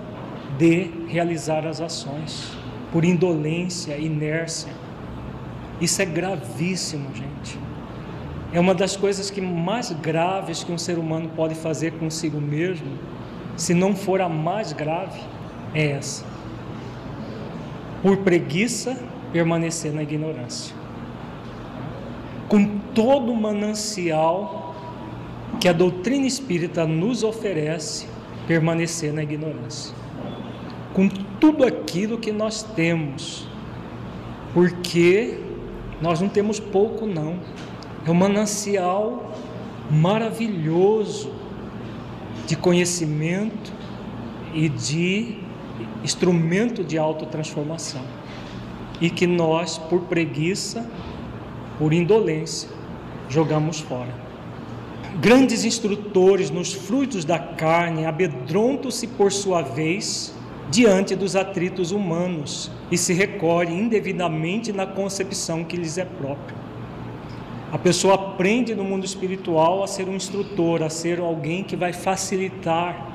[0.59, 2.51] de realizar as ações,
[2.91, 4.71] por indolência, inércia.
[5.81, 7.57] Isso é gravíssimo, gente.
[8.51, 12.97] É uma das coisas que mais graves que um ser humano pode fazer consigo mesmo,
[13.55, 15.19] se não for a mais grave,
[15.73, 16.25] é essa.
[18.01, 18.97] Por preguiça,
[19.31, 20.75] permanecer na ignorância.
[22.47, 24.73] Com todo o manancial
[25.59, 28.07] que a doutrina espírita nos oferece,
[28.47, 29.93] permanecer na ignorância.
[30.93, 33.47] Com tudo aquilo que nós temos,
[34.53, 35.37] porque
[36.01, 37.37] nós não temos pouco, não.
[38.09, 39.35] É um manancial
[39.91, 41.31] maravilhoso
[42.47, 43.71] de conhecimento
[44.51, 45.37] e de
[46.03, 48.01] instrumento de autotransformação.
[48.99, 50.89] E que nós, por preguiça,
[51.77, 52.67] por indolência,
[53.29, 54.11] jogamos fora.
[55.21, 60.33] Grandes instrutores nos frutos da carne abedrontam-se por sua vez
[60.71, 66.68] diante dos atritos humanos e se recolhe indevidamente na concepção que lhes é própria.
[67.71, 71.93] A pessoa aprende no mundo espiritual a ser um instrutor, a ser alguém que vai
[71.93, 73.07] facilitar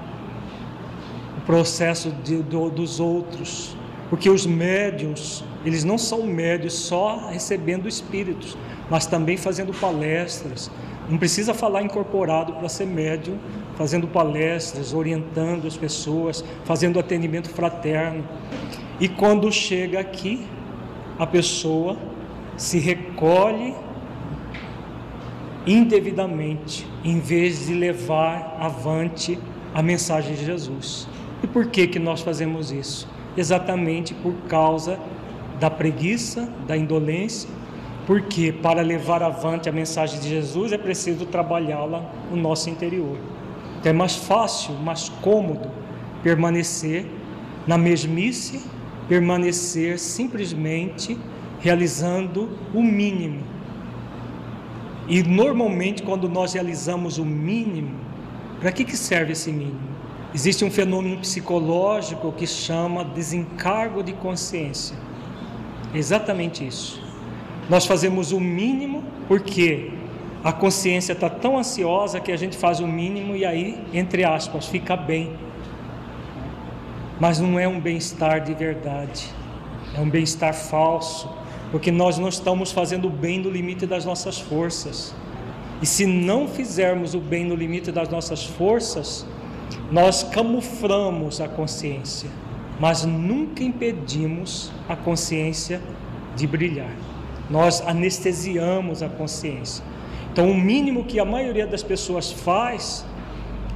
[1.39, 3.77] o processo de, do, dos outros,
[4.09, 8.57] porque os médiums, eles não são médios só recebendo espíritos,
[8.89, 10.71] mas também fazendo palestras.
[11.09, 13.39] Não precisa falar incorporado para ser médium,
[13.75, 18.25] fazendo palestras, orientando as pessoas, fazendo atendimento fraterno.
[19.01, 20.47] E quando chega aqui,
[21.19, 21.97] a pessoa
[22.57, 23.75] se recolhe
[25.67, 29.39] indevidamente, em vez de levar avante
[29.73, 31.09] a mensagem de Jesus.
[31.43, 33.09] E por que que nós fazemos isso?
[33.37, 34.99] Exatamente por causa
[35.59, 37.49] da preguiça, da indolência,
[38.07, 43.17] porque para levar avante a mensagem de Jesus é preciso trabalhá-la no nosso interior.
[43.81, 45.71] Então é mais fácil, mais cômodo
[46.23, 47.07] permanecer
[47.67, 48.63] na mesmice,
[49.09, 51.19] permanecer simplesmente
[51.61, 53.54] realizando o mínimo.
[55.07, 57.95] E normalmente, quando nós realizamos o mínimo,
[58.61, 59.95] para que, que serve esse mínimo?
[60.35, 64.97] Existe um fenômeno psicológico que chama desencargo de consciência.
[65.95, 67.01] Exatamente isso.
[67.69, 69.93] Nós fazemos o mínimo porque
[70.43, 74.67] a consciência está tão ansiosa que a gente faz o mínimo e aí, entre aspas,
[74.67, 75.33] fica bem.
[77.21, 79.31] Mas não é um bem-estar de verdade,
[79.97, 81.31] é um bem-estar falso,
[81.75, 85.13] porque nós não estamos fazendo o bem no limite das nossas forças.
[85.83, 89.27] E se não fizermos o bem no limite das nossas forças,
[89.91, 92.31] nós camuflamos a consciência,
[92.79, 95.81] mas nunca impedimos a consciência
[96.37, 96.95] de brilhar.
[97.51, 99.85] Nós anestesiamos a consciência.
[100.33, 103.05] Então, o mínimo que a maioria das pessoas faz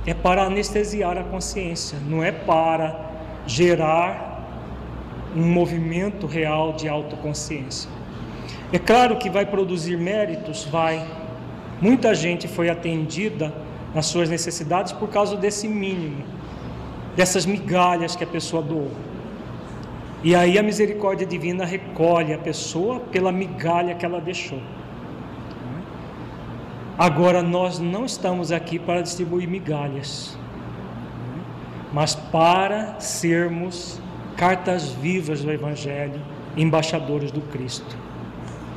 [0.06, 3.10] é para anestesiar a consciência, não é para
[3.44, 4.27] gerar
[5.38, 7.90] um movimento real de autoconsciência.
[8.72, 11.06] É claro que vai produzir méritos, vai.
[11.80, 13.52] Muita gente foi atendida
[13.94, 16.22] nas suas necessidades por causa desse mínimo,
[17.16, 18.90] dessas migalhas que a pessoa doou.
[20.22, 24.60] E aí a misericórdia divina recolhe a pessoa pela migalha que ela deixou.
[26.98, 30.36] Agora, nós não estamos aqui para distribuir migalhas,
[31.92, 34.00] mas para sermos
[34.38, 36.20] cartas vivas do Evangelho,
[36.56, 37.94] embaixadores do Cristo.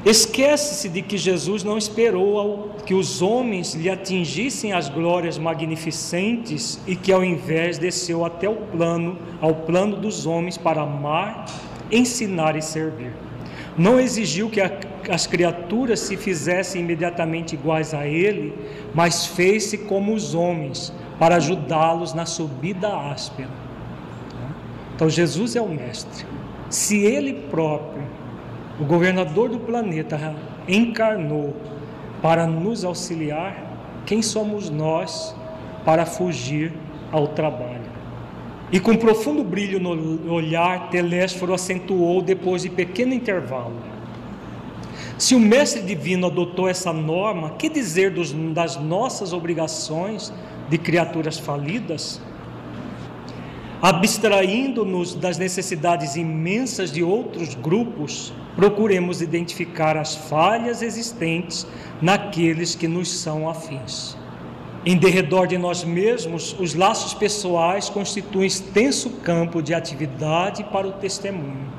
[0.04, 6.96] Esquece-se de que Jesus não esperou que os homens lhe atingissem as glórias magnificentes e
[6.96, 11.46] que ao invés desceu até o plano, ao plano dos homens para amar,
[11.92, 13.14] ensinar e servir.
[13.78, 14.70] Não exigiu que a
[15.10, 18.54] as criaturas se fizessem imediatamente iguais a ele,
[18.94, 23.61] mas fez-se como os homens, para ajudá-los na subida áspera.
[25.02, 26.28] Então Jesus é o Mestre.
[26.70, 28.04] Se ele próprio,
[28.80, 30.36] o governador do planeta,
[30.68, 31.56] encarnou
[32.22, 35.36] para nos auxiliar, quem somos nós
[35.84, 36.72] para fugir
[37.12, 37.90] ao trabalho.
[38.72, 43.78] E com profundo brilho no olhar, Telésforo acentuou depois de pequeno intervalo.
[45.18, 50.32] Se o Mestre Divino adotou essa norma, que dizer dos, das nossas obrigações
[50.70, 52.22] de criaturas falidas?
[53.82, 61.66] Abstraindo-nos das necessidades imensas de outros grupos, procuremos identificar as falhas existentes
[62.00, 64.16] naqueles que nos são afins.
[64.86, 70.92] Em derredor de nós mesmos, os laços pessoais constituem extenso campo de atividade para o
[70.92, 71.72] testemunho.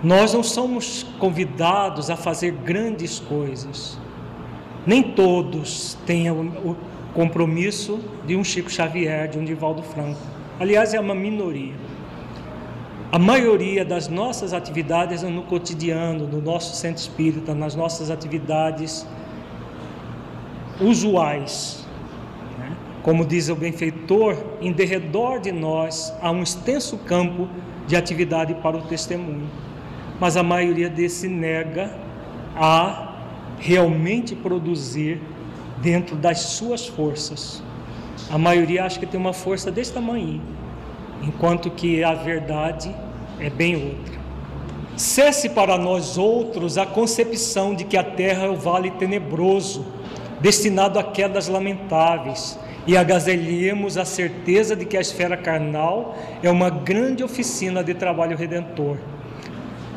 [0.00, 3.98] Nós não somos convidados a fazer grandes coisas.
[4.86, 6.76] Nem todos têm o
[7.14, 10.35] compromisso de um Chico Xavier, de um Divaldo Franco.
[10.58, 11.74] Aliás, é uma minoria.
[13.12, 19.06] A maioria das nossas atividades é no cotidiano, no nosso centro espírita, nas nossas atividades
[20.80, 21.86] usuais.
[22.58, 22.74] Né?
[23.02, 27.48] Como diz o benfeitor, em derredor de nós há um extenso campo
[27.86, 29.48] de atividade para o testemunho,
[30.18, 31.94] mas a maioria desse nega
[32.56, 33.14] a
[33.58, 35.20] realmente produzir
[35.82, 37.62] dentro das suas forças.
[38.30, 40.40] A maioria acha que tem uma força desse tamanho,
[41.22, 42.94] enquanto que a verdade
[43.38, 44.16] é bem outra.
[44.96, 49.86] Cesse para nós outros a concepção de que a terra é o vale tenebroso,
[50.40, 56.70] destinado a quedas lamentáveis, e agazelhemos a certeza de que a esfera carnal é uma
[56.70, 58.96] grande oficina de trabalho redentor.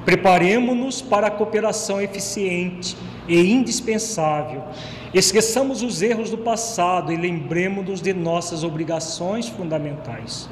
[0.04, 2.98] Preparemos-nos para a cooperação eficiente
[3.28, 4.64] e indispensável
[5.14, 10.48] Esqueçamos os erros do passado e lembremos-nos de nossas obrigações fundamentais.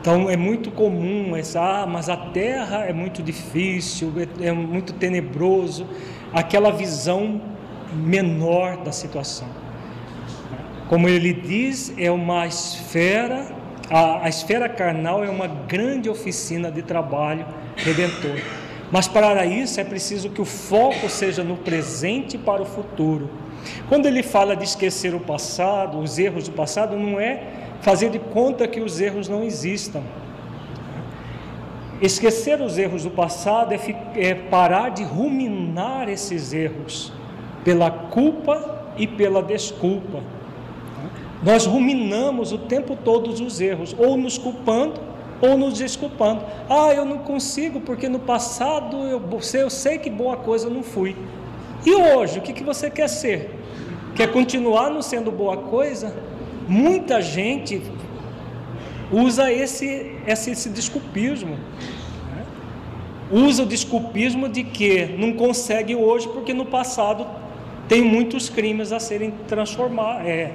[0.00, 4.94] Então é muito comum essa, ah, mas a terra é muito difícil, é, é muito
[4.94, 5.86] tenebroso,
[6.32, 7.42] aquela visão
[7.92, 9.48] menor da situação.
[10.88, 13.54] Como ele diz, é uma esfera,
[13.90, 17.44] a, a esfera carnal é uma grande oficina de trabalho
[17.76, 18.40] redentor.
[18.90, 23.30] Mas para isso é preciso que o foco seja no presente para o futuro.
[23.88, 27.42] Quando ele fala de esquecer o passado, os erros do passado, não é
[27.80, 30.02] fazer de conta que os erros não existam.
[32.02, 33.78] Esquecer os erros do passado é,
[34.16, 37.12] é parar de ruminar esses erros
[37.62, 40.20] pela culpa e pela desculpa.
[41.42, 45.09] Nós ruminamos o tempo todo os erros, ou nos culpando
[45.40, 46.44] ou nos desculpando.
[46.68, 49.22] Ah, eu não consigo porque no passado eu,
[49.54, 51.16] eu sei que boa coisa eu não fui.
[51.84, 53.58] E hoje, o que, que você quer ser?
[54.14, 56.14] Quer continuar não sendo boa coisa?
[56.68, 57.80] Muita gente
[59.10, 61.56] usa esse, esse, esse desculpismo.
[63.30, 67.26] Usa o desculpismo de que não consegue hoje porque no passado
[67.88, 70.52] tem muitos crimes a serem transformados, é,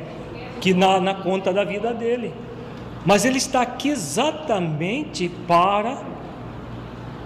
[0.61, 2.33] que na, na conta da vida dele.
[3.05, 6.01] Mas ele está aqui exatamente para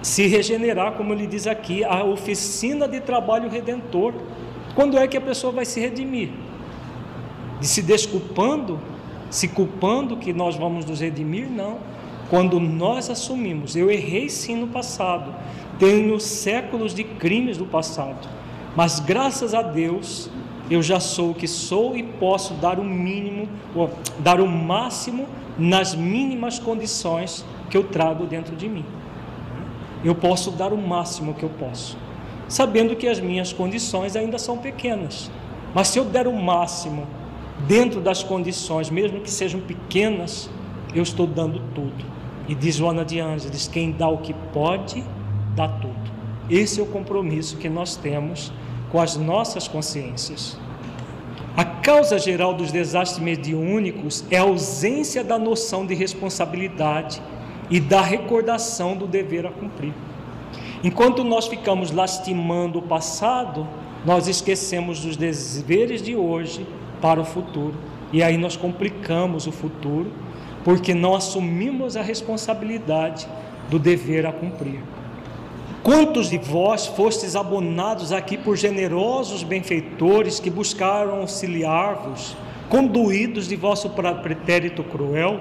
[0.02, 4.14] se regenerar, como ele diz aqui, a oficina de trabalho redentor.
[4.76, 6.32] Quando é que a pessoa vai se redimir?
[7.60, 8.80] De se desculpando,
[9.30, 11.50] se culpando que nós vamos nos redimir?
[11.50, 11.78] Não.
[12.30, 15.34] Quando nós assumimos, eu errei sim no passado,
[15.80, 18.30] tenho séculos de crimes do passado,
[18.76, 20.30] mas graças a Deus
[20.70, 23.50] eu já sou o que sou e posso dar o mínimo,
[24.20, 28.86] dar o máximo nas mínimas condições que eu trago dentro de mim.
[30.04, 31.98] Eu posso dar o máximo que eu posso,
[32.48, 35.30] sabendo que as minhas condições ainda são pequenas.
[35.74, 37.06] Mas se eu der o máximo
[37.68, 40.50] dentro das condições, mesmo que sejam pequenas,
[40.94, 42.06] eu estou dando tudo.
[42.48, 45.04] E diz Joana de Ângeles: quem dá o que pode,
[45.56, 46.10] dá tudo.
[46.50, 48.52] Esse é o compromisso que nós temos
[48.92, 50.58] com as nossas consciências.
[51.56, 57.22] A causa geral dos desastres mediúnicos é a ausência da noção de responsabilidade
[57.70, 59.94] e da recordação do dever a cumprir.
[60.84, 63.68] Enquanto nós ficamos lastimando o passado,
[64.06, 66.66] nós esquecemos dos deveres de hoje
[67.02, 67.76] para o futuro.
[68.14, 70.12] E aí nós complicamos o futuro,
[70.64, 73.28] porque não assumimos a responsabilidade
[73.70, 74.80] do dever a cumprir.
[75.84, 82.36] Quantos de vós fostes abonados aqui por generosos benfeitores que buscaram auxiliar-vos,
[82.68, 85.40] conduídos de vosso pretérito cruel?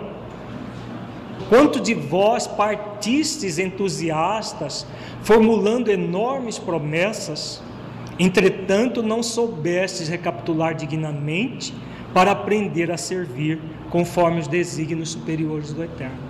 [1.49, 4.86] Quanto de vós partistes entusiastas,
[5.22, 7.61] formulando enormes promessas,
[8.18, 11.74] entretanto não soubestes recapitular dignamente
[12.14, 13.61] para aprender a servir
[13.91, 16.27] conforme os desígnios superiores do Eterno?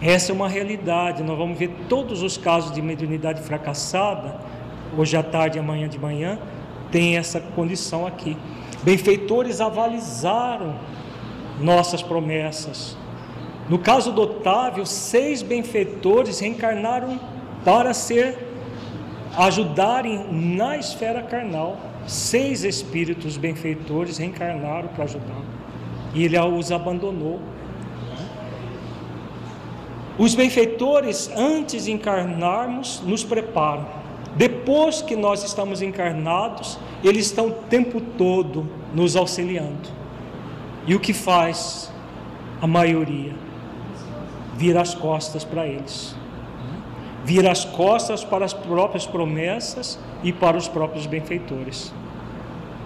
[0.00, 1.22] Essa é uma realidade.
[1.22, 4.36] Nós vamos ver todos os casos de mediunidade fracassada,
[4.96, 6.38] hoje à tarde e amanhã de manhã,
[6.90, 8.36] tem essa condição aqui.
[8.82, 10.74] benfeitores avalizaram
[11.60, 12.96] nossas promessas.
[13.68, 17.18] No caso do Otávio, seis benfeitores reencarnaram
[17.64, 18.36] para ser
[19.36, 21.78] ajudarem na esfera carnal.
[22.06, 25.42] Seis espíritos benfeitores reencarnaram para ajudar.
[26.12, 27.40] E ele os abandonou.
[30.16, 33.84] Os benfeitores, antes de encarnarmos, nos preparam.
[34.36, 39.88] Depois que nós estamos encarnados, eles estão o tempo todo nos auxiliando.
[40.86, 41.92] E o que faz
[42.62, 43.34] a maioria?
[44.56, 46.14] Vira as costas para eles.
[47.24, 51.92] Vira as costas para as próprias promessas e para os próprios benfeitores.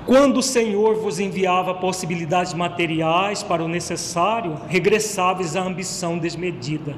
[0.07, 6.95] Quando o Senhor vos enviava possibilidades materiais para o necessário, regressávais à ambição desmedida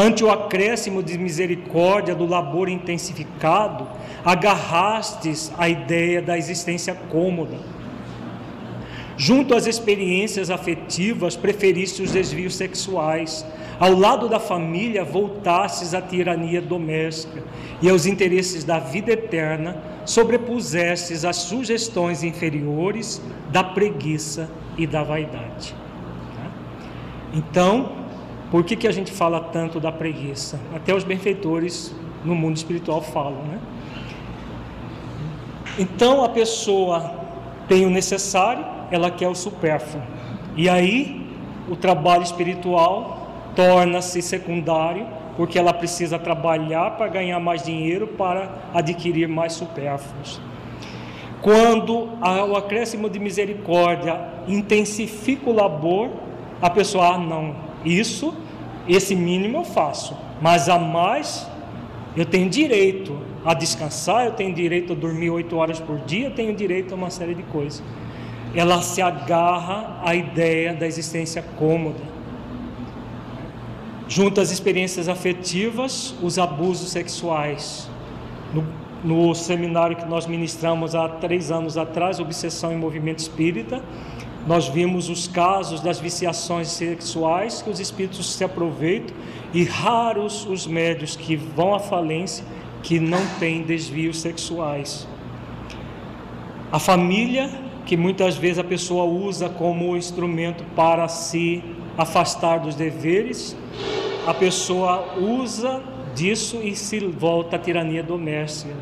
[0.00, 3.84] Ante o acréscimo de misericórdia do labor intensificado,
[4.24, 7.56] agarrastes a ideia da existência cômoda.
[9.16, 13.44] Junto às experiências afetivas, preferiste os desvios sexuais.
[13.80, 17.42] Ao lado da família, voltastes à tirania doméstica
[17.82, 23.20] e aos interesses da vida eterna, sobrepusestes as sugestões inferiores
[23.50, 25.74] da preguiça e da vaidade.
[27.34, 28.06] Então,
[28.50, 30.58] por que, que a gente fala tanto da preguiça?
[30.74, 31.94] Até os benfeitores
[32.24, 33.58] no mundo espiritual falam, né?
[35.78, 37.12] Então a pessoa
[37.68, 40.02] tem o necessário, ela quer o supérfluo.
[40.56, 41.28] E aí
[41.68, 49.28] o trabalho espiritual torna-se secundário, porque ela precisa trabalhar para ganhar mais dinheiro para adquirir
[49.28, 50.40] mais supérfluos.
[51.42, 52.08] Quando
[52.50, 54.18] o acréscimo de misericórdia
[54.48, 56.10] intensifica o labor,
[56.60, 57.54] a pessoa, ah, não,
[57.84, 58.34] isso,
[58.88, 61.46] esse mínimo eu faço, mas a mais
[62.16, 66.34] eu tenho direito a descansar, eu tenho direito a dormir oito horas por dia, eu
[66.34, 67.82] tenho direito a uma série de coisas.
[68.54, 72.00] Ela se agarra à ideia da existência cômoda.
[74.08, 77.88] Junto às experiências afetivas, os abusos sexuais.
[78.54, 78.66] No,
[79.04, 83.82] no seminário que nós ministramos há três anos atrás, Obsessão em Movimento Espírita,
[84.46, 89.14] nós vimos os casos das viciações sexuais que os espíritos se aproveitam
[89.52, 92.44] e raros os médios que vão à falência
[92.82, 95.06] que não têm desvios sexuais.
[96.70, 97.50] A família,
[97.84, 101.62] que muitas vezes a pessoa usa como instrumento para se
[101.96, 103.56] afastar dos deveres,
[104.26, 105.82] a pessoa usa
[106.14, 108.74] disso e se volta à tirania doméstica.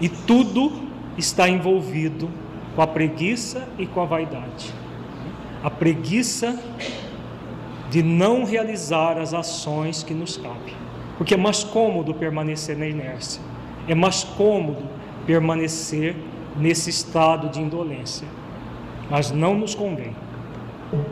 [0.00, 0.72] E tudo
[1.16, 2.28] está envolvido
[2.74, 4.72] com a preguiça e com a vaidade.
[5.62, 6.58] A preguiça
[7.90, 10.74] de não realizar as ações que nos cabem,
[11.16, 13.40] porque é mais cômodo permanecer na inércia,
[13.86, 14.82] é mais cômodo
[15.26, 16.16] permanecer
[16.56, 18.26] nesse estado de indolência,
[19.10, 20.14] mas não nos convém.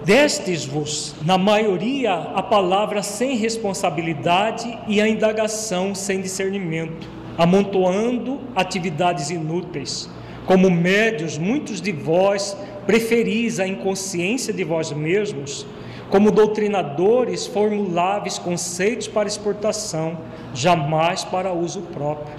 [0.05, 7.09] Destes-vos, na maioria, a palavra sem responsabilidade e a indagação sem discernimento,
[7.39, 10.11] amontoando atividades inúteis,
[10.47, 15.67] como médios, muitos de vós preferis a inconsciência de vós mesmos,
[16.11, 20.19] como doutrinadores formuláveis conceitos para exportação,
[20.53, 22.35] jamais para uso próprio.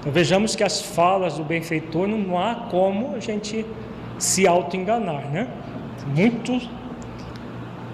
[0.00, 3.66] Então vejamos que as falas do benfeitor não, há como a gente
[4.18, 5.48] se auto-enganar, né?
[6.06, 6.60] Muito,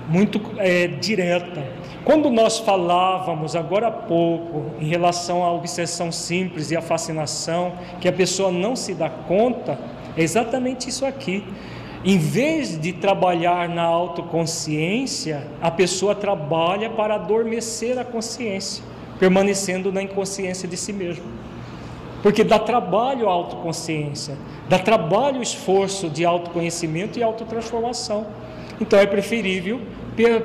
[0.08, 1.66] muito é, direta.
[2.06, 8.06] Quando nós falávamos agora há pouco em relação à obsessão simples e à fascinação, que
[8.06, 9.76] a pessoa não se dá conta,
[10.16, 11.42] é exatamente isso aqui.
[12.04, 18.84] Em vez de trabalhar na autoconsciência, a pessoa trabalha para adormecer a consciência,
[19.18, 21.24] permanecendo na inconsciência de si mesmo.
[22.22, 24.38] Porque dá trabalho a autoconsciência,
[24.68, 28.28] dá trabalho o esforço de autoconhecimento e autotransformação.
[28.80, 29.80] Então é preferível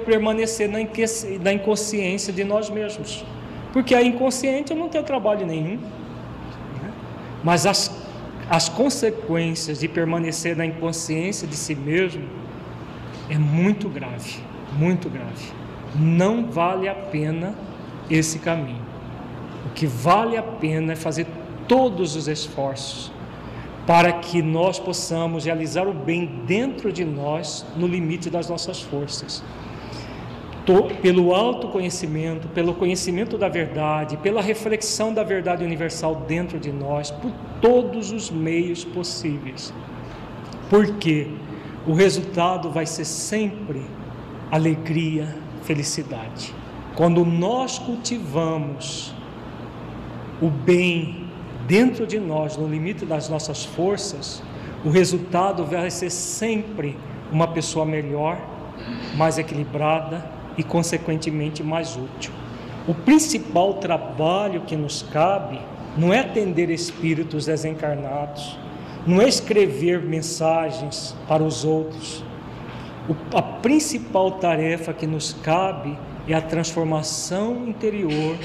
[0.06, 3.26] permanecer na inconsciência de nós mesmos.
[3.72, 5.80] Porque a inconsciente não tem trabalho nenhum.
[7.44, 8.06] Mas as,
[8.50, 12.24] as consequências de permanecer na inconsciência de si mesmo
[13.30, 14.40] é muito grave,
[14.74, 15.52] muito grave.
[15.96, 17.56] Não vale a pena
[18.10, 18.82] esse caminho.
[19.66, 21.26] O que vale a pena é fazer
[21.68, 23.12] todos os esforços
[23.86, 29.44] para que nós possamos realizar o bem dentro de nós, no limite das nossas forças.
[31.02, 37.32] Pelo autoconhecimento, pelo conhecimento da verdade, pela reflexão da verdade universal dentro de nós, por
[37.60, 39.74] todos os meios possíveis.
[40.70, 41.28] Porque
[41.86, 43.82] o resultado vai ser sempre
[44.50, 46.54] alegria, felicidade.
[46.96, 49.14] Quando nós cultivamos
[50.42, 51.31] o bem
[51.68, 54.42] dentro de nós, no limite das nossas forças,
[54.84, 56.98] o resultado vai ser sempre
[57.32, 58.38] uma pessoa melhor,
[59.16, 60.26] mais equilibrada
[60.58, 62.32] e, consequentemente, mais útil.
[62.88, 65.60] O principal trabalho que nos cabe
[65.96, 68.58] não é atender espíritos desencarnados,
[69.06, 72.24] não é escrever mensagens para os outros.
[73.34, 75.98] a principal tarefa que nos cabe
[76.28, 78.36] é a transformação interior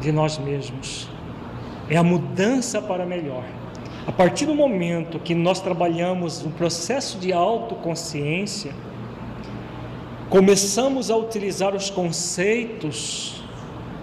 [0.00, 1.08] de nós mesmos,
[1.88, 3.44] é a mudança para melhor.
[4.06, 8.72] A partir do momento que nós trabalhamos no processo de autoconsciência,
[10.30, 13.42] começamos a utilizar os conceitos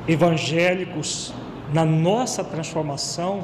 [0.08, 1.34] evangélicos
[1.74, 3.44] na nossa transformação,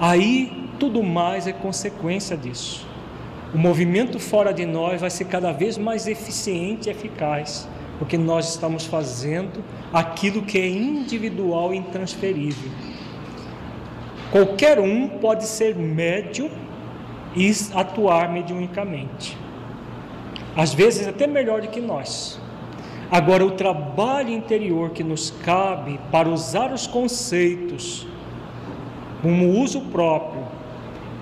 [0.00, 2.86] aí tudo mais é consequência disso.
[3.54, 7.68] O movimento fora de nós vai ser cada vez mais eficiente e eficaz,
[7.98, 9.62] porque nós estamos fazendo
[9.92, 12.70] aquilo que é individual e intransferível
[14.32, 16.50] Qualquer um pode ser médium
[17.36, 19.36] e atuar mediunicamente.
[20.56, 22.40] Às vezes até melhor do que nós.
[23.10, 28.06] Agora, o trabalho interior que nos cabe para usar os conceitos
[29.20, 30.44] como uso próprio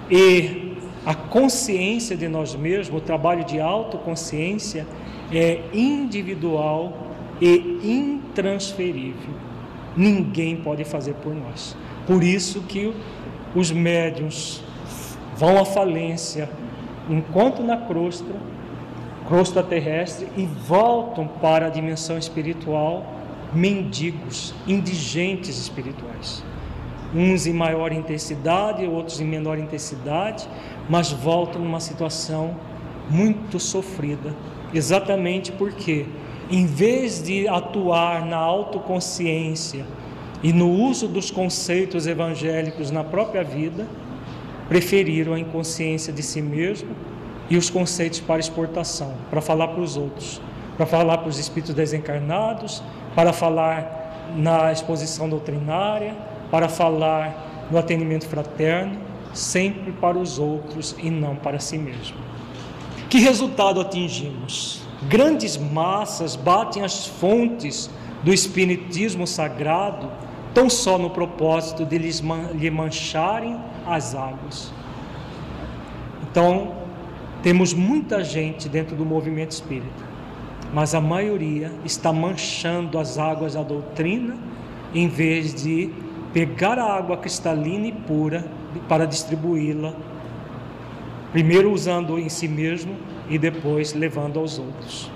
[0.08, 4.86] e a consciência de nós mesmos, o trabalho de autoconsciência,
[5.32, 7.08] é individual
[7.40, 9.34] e intransferível.
[9.96, 11.76] Ninguém pode fazer por nós.
[12.10, 12.92] Por isso que
[13.54, 14.64] os médiums
[15.36, 16.50] vão à falência
[17.08, 18.34] enquanto na crosta,
[19.28, 23.06] crosta terrestre, e voltam para a dimensão espiritual
[23.52, 26.42] mendigos, indigentes espirituais.
[27.14, 30.48] Uns em maior intensidade, outros em menor intensidade,
[30.88, 32.56] mas voltam numa situação
[33.08, 34.34] muito sofrida,
[34.74, 36.06] exatamente porque,
[36.50, 39.86] em vez de atuar na autoconsciência,
[40.42, 43.86] e no uso dos conceitos evangélicos na própria vida,
[44.68, 46.90] preferiram a inconsciência de si mesmo
[47.50, 50.40] e os conceitos para exportação, para falar para os outros,
[50.76, 52.82] para falar para os espíritos desencarnados,
[53.14, 56.16] para falar na exposição doutrinária,
[56.50, 58.98] para falar no atendimento fraterno,
[59.34, 62.16] sempre para os outros e não para si mesmo.
[63.08, 64.82] Que resultado atingimos?
[65.08, 67.90] Grandes massas batem as fontes
[68.22, 70.08] do espiritismo sagrado
[70.54, 72.22] tão só no propósito de lhes
[72.54, 74.72] lhe mancharem as águas.
[76.22, 76.74] Então,
[77.42, 80.04] temos muita gente dentro do movimento espírita,
[80.72, 84.36] mas a maioria está manchando as águas da doutrina
[84.94, 85.90] em vez de
[86.32, 88.44] pegar a água cristalina e pura
[88.88, 89.94] para distribuí-la,
[91.32, 92.94] primeiro usando em si mesmo
[93.28, 95.10] e depois levando aos outros.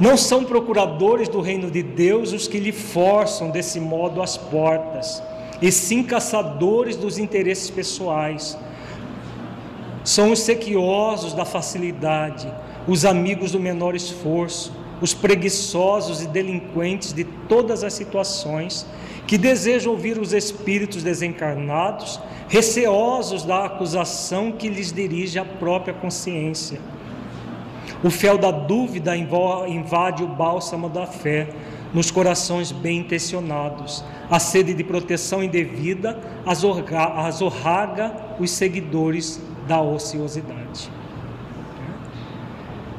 [0.00, 5.22] Não são procuradores do reino de Deus os que lhe forçam desse modo as portas,
[5.60, 8.56] e sim caçadores dos interesses pessoais.
[10.02, 12.50] São os sequiosos da facilidade,
[12.88, 14.72] os amigos do menor esforço,
[15.02, 18.86] os preguiçosos e delinquentes de todas as situações,
[19.26, 26.80] que desejam ouvir os espíritos desencarnados, receosos da acusação que lhes dirige a própria consciência
[28.02, 31.48] o fel da dúvida invade o bálsamo da fé
[31.92, 34.02] nos corações bem intencionados.
[34.30, 40.90] A sede de proteção indevida azorraga os seguidores da ociosidade.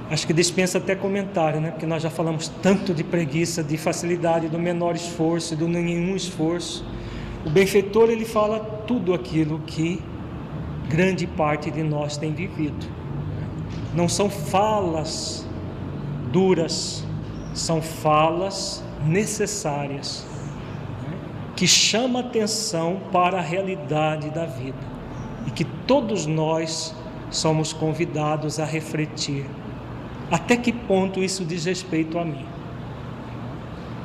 [0.10, 1.72] Acho que dispensa até comentário, né?
[1.72, 6.86] porque nós já falamos tanto de preguiça, de facilidade, do menor esforço, do nenhum esforço.
[7.46, 10.02] O benfeitor ele fala tudo aquilo que
[10.90, 13.01] grande parte de nós tem vivido
[13.94, 15.46] não são falas
[16.32, 17.04] duras,
[17.54, 20.26] são falas necessárias
[21.04, 21.18] né,
[21.56, 24.92] que chamam atenção para a realidade da vida
[25.46, 26.96] e que todos nós
[27.30, 29.46] somos convidados a refletir.
[30.32, 32.46] Até que ponto isso diz respeito a mim?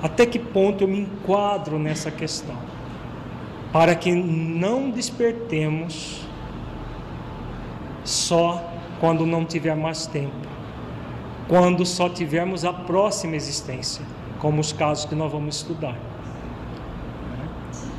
[0.03, 2.57] Até que ponto eu me enquadro nessa questão?
[3.73, 6.27] Para que não despertemos
[8.05, 10.35] só quando não tiver mais tempo,
[11.49, 14.05] quando só tivermos a próxima existência,
[14.39, 15.97] como os casos que nós vamos estudar.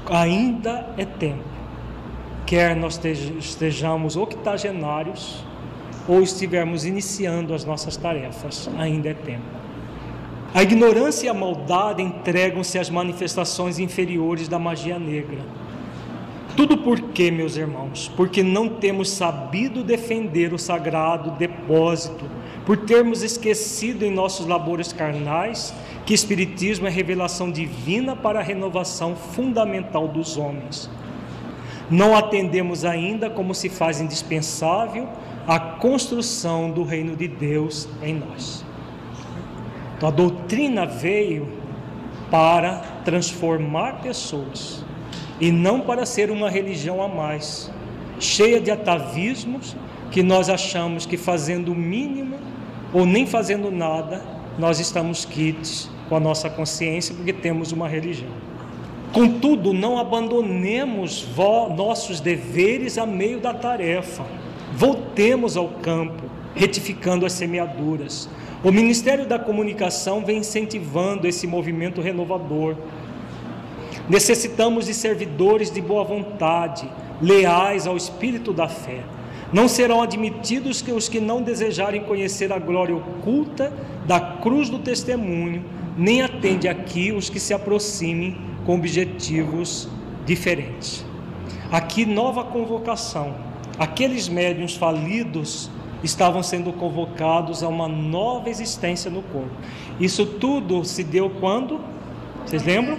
[0.09, 1.43] Ainda é tempo,
[2.45, 5.43] quer nós estejamos octogenários
[6.07, 9.57] ou estivermos iniciando as nossas tarefas, ainda é tempo.
[10.53, 15.41] A ignorância e a maldade entregam-se às manifestações inferiores da magia negra
[16.57, 18.11] tudo por quê, meus irmãos?
[18.17, 22.25] Porque não temos sabido defender o sagrado depósito,
[22.65, 25.71] por termos esquecido em nossos labores carnais
[26.03, 30.89] que Espiritismo é revelação divina para a renovação fundamental dos homens.
[31.89, 35.07] não atendemos ainda como se faz indispensável
[35.47, 38.65] a construção do reino de Deus em nós.
[39.95, 41.47] Então a doutrina veio
[42.29, 44.85] para transformar pessoas
[45.39, 47.71] e não para ser uma religião a mais,
[48.19, 49.75] cheia de atavismos
[50.11, 52.37] que nós achamos que fazendo o mínimo
[52.93, 54.23] ou nem fazendo nada,
[54.57, 58.31] nós estamos quites com a nossa consciência porque temos uma religião.
[59.11, 61.27] Contudo, não abandonemos
[61.75, 64.25] nossos deveres a meio da tarefa.
[64.73, 66.23] Voltemos ao campo,
[66.53, 68.29] retificando as semeaduras.
[68.63, 72.75] O Ministério da Comunicação vem incentivando esse movimento renovador.
[74.09, 76.89] Necessitamos de servidores de boa vontade,
[77.21, 79.03] leais ao espírito da fé.
[79.51, 83.71] Não serão admitidos que os que não desejarem conhecer a glória oculta
[84.05, 85.63] da cruz do testemunho,
[85.97, 89.89] nem atende aqui os que se aproximem com objetivos
[90.25, 91.05] diferentes.
[91.71, 93.35] Aqui, nova convocação.
[93.77, 95.69] Aqueles médiuns falidos
[96.03, 99.51] estavam sendo convocados a uma nova existência no corpo.
[99.99, 101.79] Isso tudo se deu quando?
[102.45, 102.97] Vocês lembram?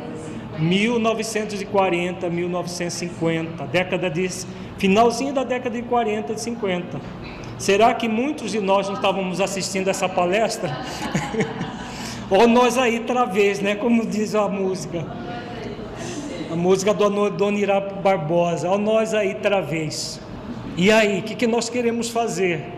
[0.58, 4.28] 1940, 1950, década de
[4.76, 7.00] finalzinho da década de 40 e 50.
[7.58, 10.78] Será que muitos de nós não estávamos assistindo essa palestra?
[12.30, 13.74] Ou nós aí outra vez, né?
[13.74, 15.06] Como diz a música.
[16.50, 18.68] A música do Dona Barbosa.
[18.68, 20.20] Ó nós aí outra vez.
[20.76, 22.77] E aí, o que, que nós queremos fazer?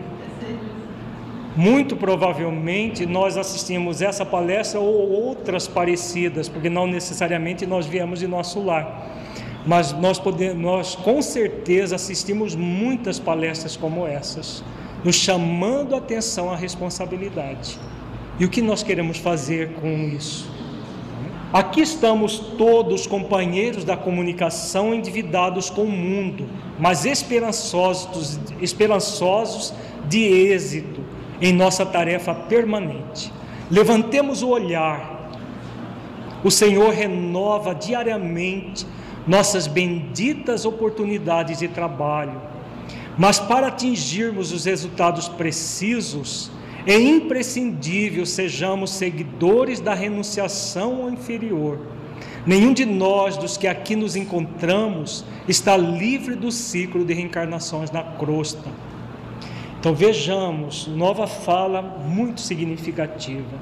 [1.55, 8.27] Muito provavelmente nós assistimos essa palestra ou outras parecidas, porque não necessariamente nós viemos de
[8.27, 9.09] nosso lar.
[9.65, 14.63] Mas nós, podemos, nós com certeza assistimos muitas palestras como essas,
[15.03, 17.77] nos chamando a atenção à responsabilidade.
[18.39, 20.49] E o que nós queremos fazer com isso?
[21.51, 26.47] Aqui estamos todos companheiros da comunicação, endividados com o mundo,
[26.79, 29.73] mas esperançosos, esperançosos
[30.07, 31.10] de êxito
[31.41, 33.33] em nossa tarefa permanente.
[33.69, 35.31] Levantemos o olhar.
[36.43, 38.85] O Senhor renova diariamente
[39.27, 42.41] nossas benditas oportunidades de trabalho.
[43.17, 46.51] Mas para atingirmos os resultados precisos,
[46.85, 51.79] é imprescindível sejamos seguidores da renunciação ao inferior.
[52.45, 58.01] Nenhum de nós, dos que aqui nos encontramos, está livre do ciclo de reencarnações na
[58.01, 58.67] crosta.
[59.81, 63.57] Então vejamos, nova fala muito significativa.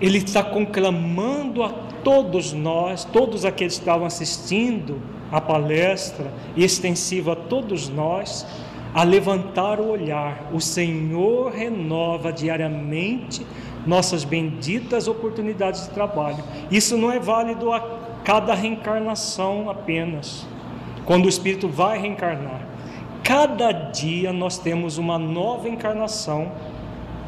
[0.00, 1.68] Ele está conclamando a
[2.02, 4.98] todos nós, todos aqueles que estavam assistindo
[5.30, 8.46] a palestra, extensiva a todos nós,
[8.94, 10.48] a levantar o olhar.
[10.50, 13.46] O Senhor renova diariamente
[13.86, 16.42] nossas benditas oportunidades de trabalho.
[16.70, 17.80] Isso não é válido a
[18.24, 20.46] cada reencarnação apenas,
[21.04, 22.69] quando o Espírito vai reencarnar.
[23.30, 26.50] Cada dia nós temos uma nova encarnação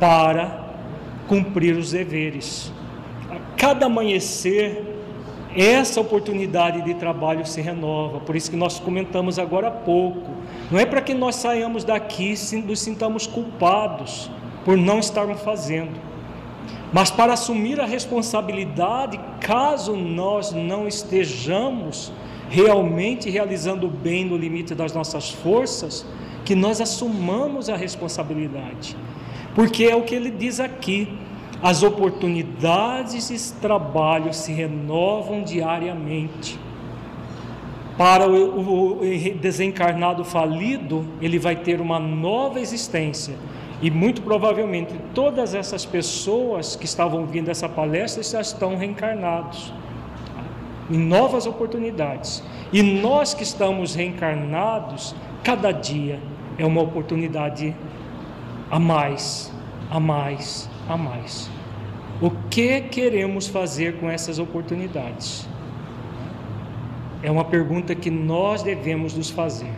[0.00, 0.64] para
[1.28, 2.72] cumprir os deveres.
[3.30, 4.82] A cada amanhecer,
[5.56, 8.18] essa oportunidade de trabalho se renova.
[8.18, 10.28] Por isso que nós comentamos agora há pouco
[10.72, 14.28] não é para que nós saiamos daqui e nos sintamos culpados
[14.64, 16.00] por não estarmos fazendo,
[16.92, 22.12] mas para assumir a responsabilidade caso nós não estejamos
[22.52, 26.04] realmente realizando o bem no limite das nossas forças,
[26.44, 28.94] que nós assumamos a responsabilidade.
[29.54, 31.08] Porque é o que ele diz aqui:
[31.62, 36.58] as oportunidades de trabalho se renovam diariamente.
[37.96, 39.00] Para o, o,
[39.40, 43.34] desencarnado falido, ele vai ter uma nova existência.
[43.80, 49.72] E muito provavelmente todas essas pessoas que estavam vindo essa palestra já estão reencarnados
[50.90, 52.42] em novas oportunidades.
[52.72, 56.20] E nós que estamos reencarnados, cada dia
[56.58, 57.74] é uma oportunidade
[58.70, 59.52] a mais,
[59.90, 61.50] a mais, a mais.
[62.20, 65.48] O que queremos fazer com essas oportunidades?
[67.22, 69.72] É uma pergunta que nós devemos nos fazer.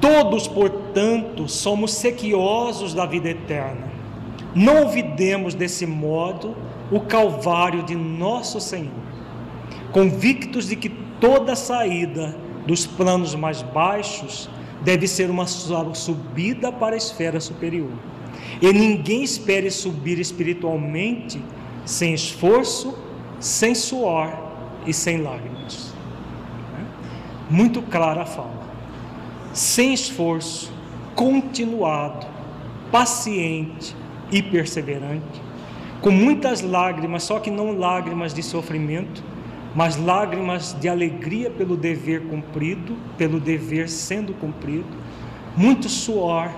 [0.00, 3.92] Todos, portanto, somos sequiosos da vida eterna.
[4.54, 6.56] Não olvidemos desse modo
[6.90, 8.90] o calvário de nosso Senhor,
[9.92, 10.88] convictos de que
[11.20, 12.36] toda saída
[12.66, 14.48] dos planos mais baixos
[14.82, 17.92] deve ser uma subida para a esfera superior.
[18.60, 21.42] E ninguém espere subir espiritualmente
[21.84, 22.96] sem esforço,
[23.38, 24.32] sem suor
[24.86, 25.92] e sem lágrimas
[27.52, 28.62] muito clara a fala.
[29.52, 30.72] Sem esforço,
[31.14, 32.26] continuado,
[32.90, 33.94] paciente
[34.30, 35.42] e perseverante,
[36.00, 39.22] com muitas lágrimas, só que não lágrimas de sofrimento,
[39.74, 44.86] mas lágrimas de alegria pelo dever cumprido, pelo dever sendo cumprido,
[45.56, 46.50] muito suor,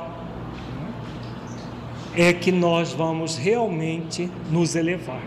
[2.16, 5.22] é que nós vamos realmente nos elevar.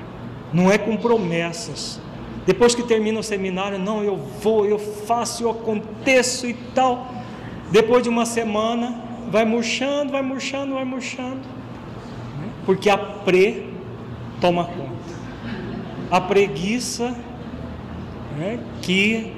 [0.54, 2.00] Não é com promessas.
[2.46, 7.14] Depois que termina o seminário, não, eu vou, eu faço, eu aconteço e tal.
[7.72, 11.42] Depois de uma semana, vai murchando, vai murchando, vai murchando.
[12.66, 13.74] Porque a pre
[14.40, 14.88] toma conta.
[16.10, 17.14] A preguiça,
[18.38, 19.34] né, que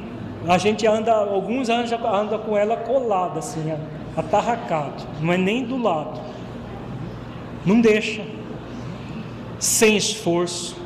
[0.47, 3.73] a gente anda, alguns anos anda com ela colada, assim,
[4.15, 6.19] atarracado, é nem do lado.
[7.65, 8.23] Não deixa.
[9.59, 10.77] Sem esforço,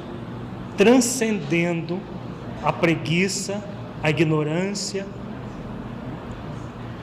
[0.76, 2.00] transcendendo
[2.64, 3.64] a preguiça,
[4.02, 5.06] a ignorância,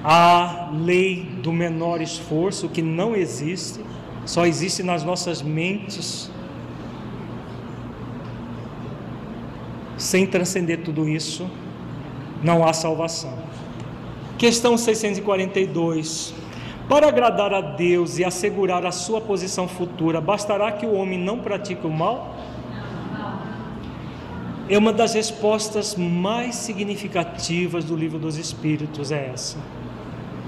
[0.03, 3.81] a lei do menor esforço que não existe,
[4.25, 6.31] só existe nas nossas mentes.
[10.01, 11.47] Sem transcender tudo isso,
[12.43, 13.35] não há salvação.
[14.39, 16.33] Questão 642.
[16.89, 21.41] Para agradar a Deus e assegurar a sua posição futura, bastará que o homem não
[21.41, 22.35] pratique o mal?
[24.71, 29.59] É uma das respostas mais significativas do livro dos Espíritos, é essa.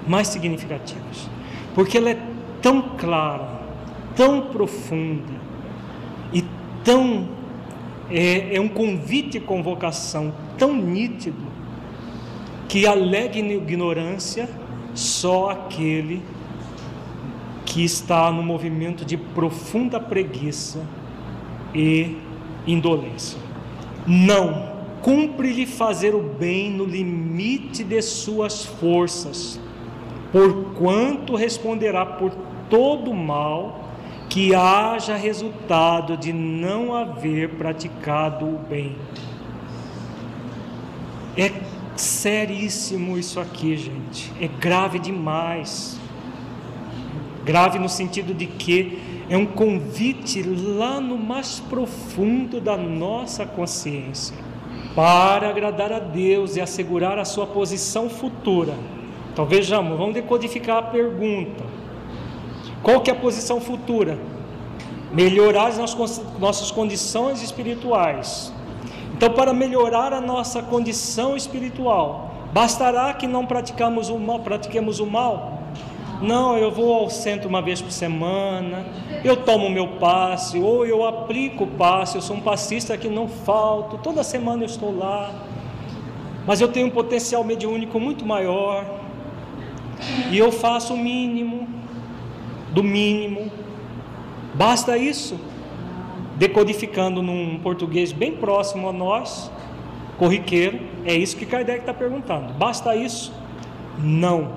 [0.08, 1.28] Mais significativas.
[1.74, 2.18] Porque ela é
[2.62, 3.60] tão clara,
[4.16, 5.34] tão profunda
[6.32, 6.42] e
[6.82, 7.41] tão.
[8.12, 11.50] É, é um convite e convocação tão nítido
[12.68, 14.48] que alega ignorância
[14.94, 16.22] só aquele
[17.64, 20.86] que está no movimento de profunda preguiça
[21.74, 22.18] e
[22.66, 23.38] indolência.
[24.06, 29.58] Não, cumpre-lhe fazer o bem no limite de suas forças,
[30.30, 32.30] porquanto responderá por
[32.68, 33.81] todo mal
[34.32, 38.96] que haja resultado de não haver praticado o bem.
[41.36, 41.52] É
[41.94, 44.32] seríssimo isso aqui, gente.
[44.40, 46.00] É grave demais.
[47.44, 54.34] Grave no sentido de que é um convite lá no mais profundo da nossa consciência
[54.94, 58.78] para agradar a Deus e assegurar a sua posição futura.
[59.30, 61.81] Então vejamos, vamos decodificar a pergunta.
[62.82, 64.18] Qual que é a posição futura?
[65.12, 65.78] Melhorar as
[66.38, 68.52] nossas condições espirituais
[69.22, 75.06] então, para melhorar a nossa condição espiritual, bastará que não praticamos o mal, pratiquemos o
[75.06, 75.62] mal?
[76.20, 78.84] Não, eu vou ao centro uma vez por semana,
[79.22, 83.28] eu tomo meu passe, ou eu aplico o passe, eu sou um passista que não
[83.28, 85.32] falto, toda semana eu estou lá,
[86.44, 88.84] mas eu tenho um potencial mediúnico muito maior,
[90.32, 91.68] e eu faço o mínimo,
[92.72, 93.50] do mínimo,
[94.54, 95.38] basta isso?
[96.42, 99.50] decodificando num português bem próximo a nós,
[100.18, 102.52] corriqueiro, é isso que Kardec está perguntando.
[102.54, 103.32] Basta isso?
[103.98, 104.50] Não.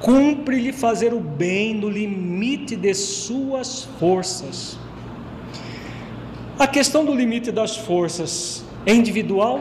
[0.00, 4.78] Cumpre-lhe fazer o bem no limite de suas forças.
[6.58, 9.60] A questão do limite das forças é individual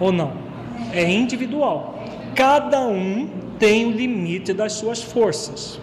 [0.00, 0.32] ou não?
[0.92, 1.98] É individual.
[2.34, 3.28] Cada um
[3.58, 5.80] tem o limite das suas forças.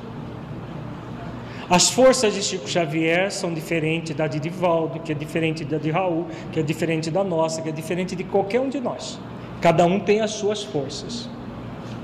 [1.70, 5.90] As forças de Chico Xavier são diferentes da de Divaldo, que é diferente da de
[5.90, 9.20] Raul, que é diferente da nossa, que é diferente de qualquer um de nós.
[9.62, 11.30] Cada um tem as suas forças,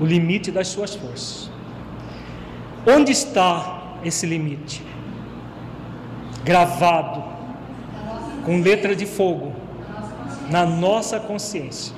[0.00, 1.50] o limite das suas forças.
[2.86, 4.82] Onde está esse limite?
[6.42, 7.22] Gravado
[8.46, 9.52] com letra de fogo
[10.50, 11.94] na nossa consciência.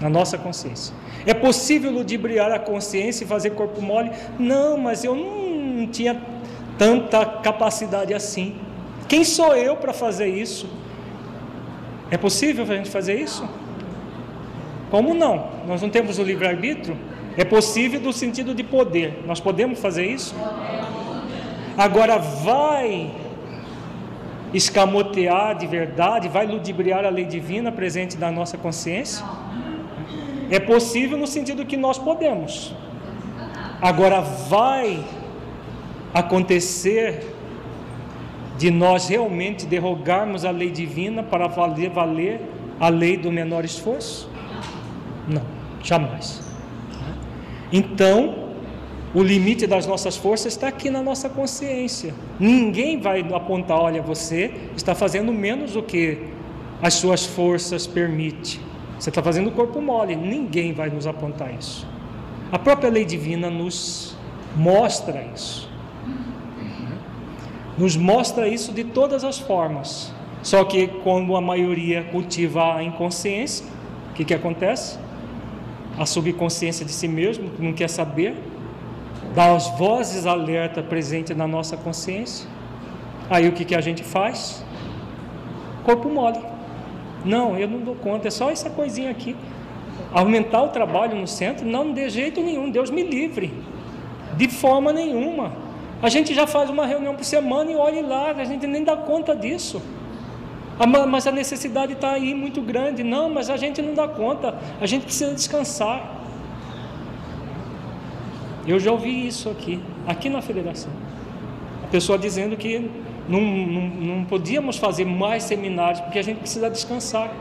[0.00, 0.92] Na nossa consciência.
[1.24, 4.10] É possível ludibriar a consciência e fazer corpo mole?
[4.36, 6.20] Não, mas eu não tinha
[6.82, 8.56] tanta capacidade assim.
[9.06, 10.68] Quem sou eu para fazer isso?
[12.10, 13.48] É possível a gente fazer isso?
[14.90, 15.46] Como não?
[15.64, 16.98] Nós não temos o livre-arbítrio?
[17.36, 19.22] É possível no sentido de poder.
[19.24, 20.34] Nós podemos fazer isso?
[21.78, 23.12] Agora vai
[24.52, 29.24] escamotear de verdade, vai ludibriar a lei divina presente na nossa consciência?
[30.50, 32.74] É possível no sentido que nós podemos.
[33.80, 35.21] Agora vai
[36.12, 37.24] acontecer
[38.58, 42.40] de nós realmente derrogarmos a lei divina para valer, valer
[42.78, 44.30] a lei do menor esforço?
[45.26, 45.42] Não,
[45.82, 46.42] jamais.
[47.72, 48.50] Então,
[49.14, 52.14] o limite das nossas forças está aqui na nossa consciência.
[52.38, 56.18] Ninguém vai apontar, olha, você está fazendo menos do que
[56.82, 58.60] as suas forças permitem.
[58.98, 60.14] Você está fazendo o corpo mole.
[60.14, 61.86] Ninguém vai nos apontar isso.
[62.50, 64.16] A própria lei divina nos
[64.54, 65.71] mostra isso
[67.76, 70.12] nos mostra isso de todas as formas.
[70.42, 73.64] Só que quando a maioria cultiva a inconsciência,
[74.10, 74.98] o que, que acontece?
[75.98, 78.34] A subconsciência de si mesmo, que não quer saber,
[79.34, 82.48] dá as vozes alerta presentes na nossa consciência.
[83.30, 84.64] Aí o que, que a gente faz?
[85.84, 86.40] Corpo mole.
[87.24, 89.36] Não, eu não dou conta, é só essa coisinha aqui.
[90.12, 91.64] Aumentar o trabalho no centro?
[91.64, 93.54] Não, de jeito nenhum, Deus me livre.
[94.36, 95.52] De forma nenhuma.
[96.02, 98.96] A gente já faz uma reunião por semana e olhe lá, a gente nem dá
[98.96, 99.80] conta disso.
[101.08, 103.04] Mas a necessidade está aí muito grande.
[103.04, 106.18] Não, mas a gente não dá conta, a gente precisa descansar.
[108.66, 110.90] Eu já ouvi isso aqui, aqui na federação.
[111.84, 112.90] A pessoa dizendo que
[113.28, 117.32] não, não, não podíamos fazer mais seminários porque a gente precisa descansar.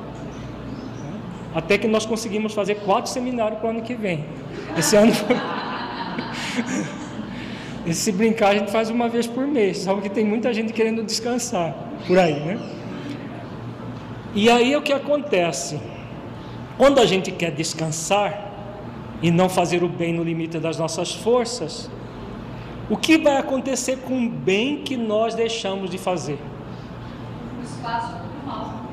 [1.56, 4.24] Até que nós conseguimos fazer quatro seminários para o ano que vem.
[4.78, 5.12] Esse ano.
[7.86, 9.80] E se brincar, a gente faz uma vez por mês.
[9.80, 11.76] Sabe que tem muita gente querendo descansar
[12.08, 12.60] por aí, né?
[14.34, 15.80] E aí o que acontece?
[16.78, 18.50] Quando a gente quer descansar
[19.22, 21.90] e não fazer o bem no limite das nossas forças,
[22.90, 26.40] o que vai acontecer com o bem que nós deixamos de fazer?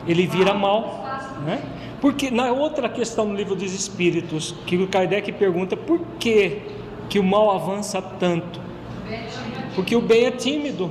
[0.06, 1.04] Ele vira mal,
[1.44, 1.62] né?
[2.00, 6.62] Porque na outra questão no livro dos Espíritos, que o Kardec pergunta por que,
[7.08, 8.67] que o mal avança tanto?
[9.74, 10.90] Porque o bem é tímido.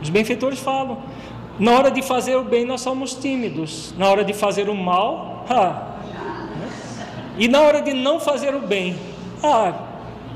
[0.00, 0.98] Os benfeitores falam.
[1.58, 3.94] Na hora de fazer o bem, nós somos tímidos.
[3.96, 5.96] Na hora de fazer o mal, ah.
[7.38, 8.96] e na hora de não fazer o bem,
[9.42, 9.72] ah,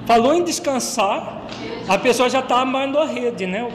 [0.06, 1.42] falou em descansar,
[1.86, 3.68] a pessoa já está armando a rede, né?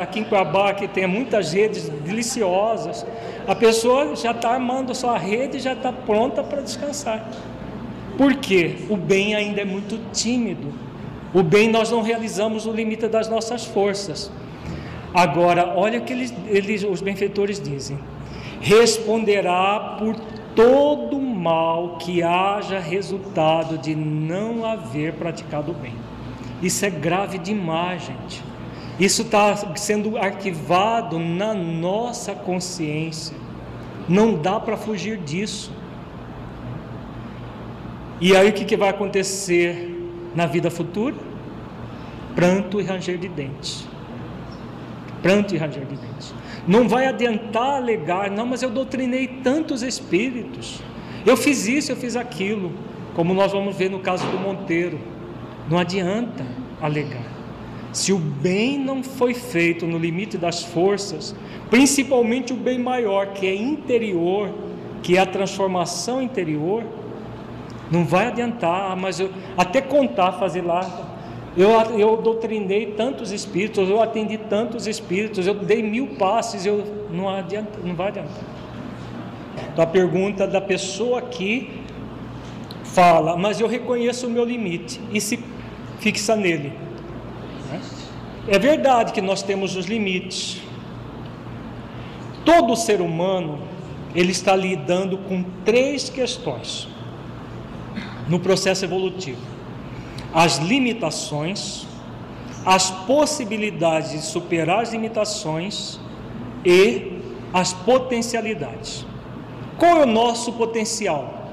[0.00, 3.04] Aqui em Cuiabá, que tem muitas redes deliciosas,
[3.46, 7.28] a pessoa já está armando a sua rede e já está pronta para descansar.
[8.16, 8.76] Por quê?
[8.88, 10.72] O bem ainda é muito tímido.
[11.36, 14.32] O bem nós não realizamos no limite das nossas forças.
[15.12, 17.98] Agora, olha o que eles, eles, os benfeitores dizem:
[18.58, 20.16] responderá por
[20.54, 25.92] todo mal que haja resultado de não haver praticado o bem.
[26.62, 28.42] Isso é grave demais, gente.
[28.98, 33.36] Isso está sendo arquivado na nossa consciência.
[34.08, 35.70] Não dá para fugir disso.
[38.22, 39.95] E aí o que, que vai acontecer
[40.36, 41.16] na vida futura?
[42.36, 43.88] pranto e ranger de dentes.
[45.22, 46.34] Pranto e ranger de dentes.
[46.68, 50.80] Não vai adiantar alegar, não, mas eu doutrinei tantos espíritos.
[51.24, 52.72] Eu fiz isso, eu fiz aquilo.
[53.14, 55.00] Como nós vamos ver no caso do Monteiro.
[55.68, 56.46] Não adianta
[56.80, 57.24] alegar.
[57.90, 61.34] Se o bem não foi feito no limite das forças,
[61.70, 64.50] principalmente o bem maior, que é interior,
[65.02, 66.84] que é a transformação interior,
[67.90, 71.14] não vai adiantar, mas eu, até contar, fazer lá
[71.56, 77.30] eu, eu doutrinei tantos espíritos, eu atendi tantos espíritos, eu dei mil passes, eu não
[77.30, 78.44] adianta, não vai adiantar.
[79.72, 81.80] Então a pergunta da pessoa aqui
[82.84, 85.42] fala, mas eu reconheço o meu limite e se
[85.98, 86.74] fixa nele.
[88.46, 90.60] É verdade que nós temos os limites.
[92.44, 93.60] Todo ser humano
[94.14, 96.95] ele está lidando com três questões
[98.28, 99.56] no processo evolutivo
[100.36, 101.86] as limitações,
[102.62, 105.98] as possibilidades de superar as limitações
[106.62, 107.22] e
[107.54, 109.06] as potencialidades.
[109.78, 111.48] Qual é o nosso potencial?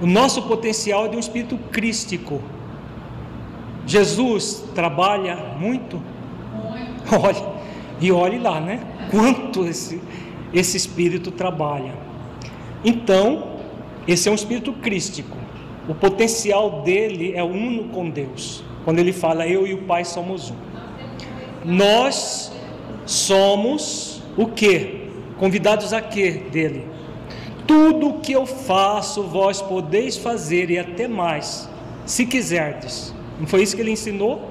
[0.00, 2.40] O nosso potencial é de um espírito crístico.
[3.84, 6.00] Jesus trabalha muito?
[6.52, 7.14] muito.
[7.26, 7.52] Olha,
[8.00, 8.80] e olhe lá, né?
[9.10, 10.00] Quanto esse,
[10.52, 11.92] esse espírito trabalha.
[12.84, 13.51] Então,
[14.06, 15.36] esse é um espírito crístico.
[15.88, 18.64] O potencial dele é uno com Deus.
[18.84, 20.56] Quando ele fala, eu e o Pai somos um.
[21.64, 22.52] Nós
[23.06, 25.08] somos o que?
[25.38, 26.86] Convidados a quê dele?
[27.66, 31.68] Tudo o que eu faço, vós podeis fazer e até mais,
[32.04, 33.14] se quiserdes.
[33.38, 34.50] Não foi isso que ele ensinou?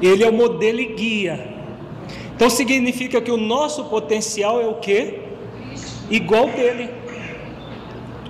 [0.00, 1.54] Ele é o modelo e guia.
[2.34, 5.20] Então significa que o nosso potencial é o que?
[6.10, 6.90] Igual dele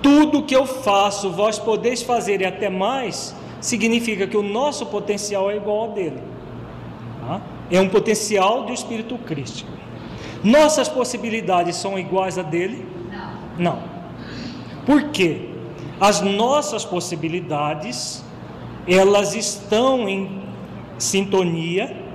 [0.01, 5.49] tudo que eu faço, vós podeis fazer e até mais, significa que o nosso potencial
[5.51, 6.21] é igual ao dele.
[7.21, 7.41] Tá?
[7.69, 9.69] É um potencial do Espírito Crístico.
[10.43, 12.85] Nossas possibilidades são iguais a dele?
[13.57, 13.73] Não.
[13.75, 13.79] Não.
[14.85, 15.49] Por quê?
[15.99, 18.23] As nossas possibilidades,
[18.87, 20.43] elas estão em
[20.97, 22.05] sintonia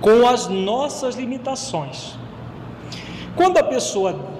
[0.00, 2.16] com as nossas limitações.
[3.34, 4.37] Quando a pessoa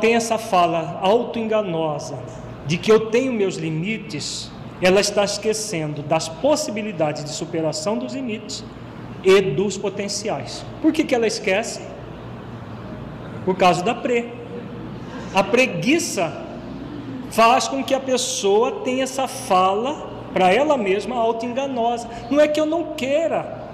[0.00, 2.18] tem essa fala auto-enganosa
[2.66, 8.64] de que eu tenho meus limites, ela está esquecendo das possibilidades de superação dos limites
[9.22, 10.64] e dos potenciais.
[10.80, 11.80] Por que, que ela esquece?
[13.44, 14.32] Por causa da pre.
[15.34, 16.42] A preguiça
[17.30, 22.08] faz com que a pessoa tenha essa fala para ela mesma auto-enganosa.
[22.30, 23.64] Não é que eu não queira.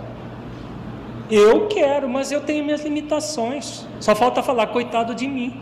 [1.31, 3.87] Eu quero, mas eu tenho minhas limitações.
[4.01, 5.61] Só falta falar, coitado de mim.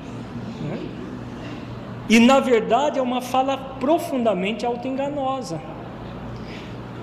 [2.08, 5.60] E na verdade é uma fala profundamente auto-enganosa.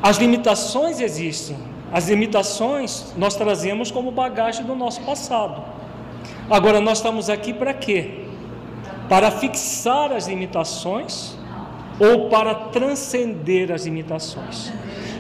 [0.01, 1.57] As limitações existem.
[1.91, 5.63] As limitações nós trazemos como bagagem do nosso passado.
[6.49, 8.25] Agora nós estamos aqui para quê?
[9.07, 11.35] Para fixar as limitações
[11.99, 14.73] ou para transcender as limitações.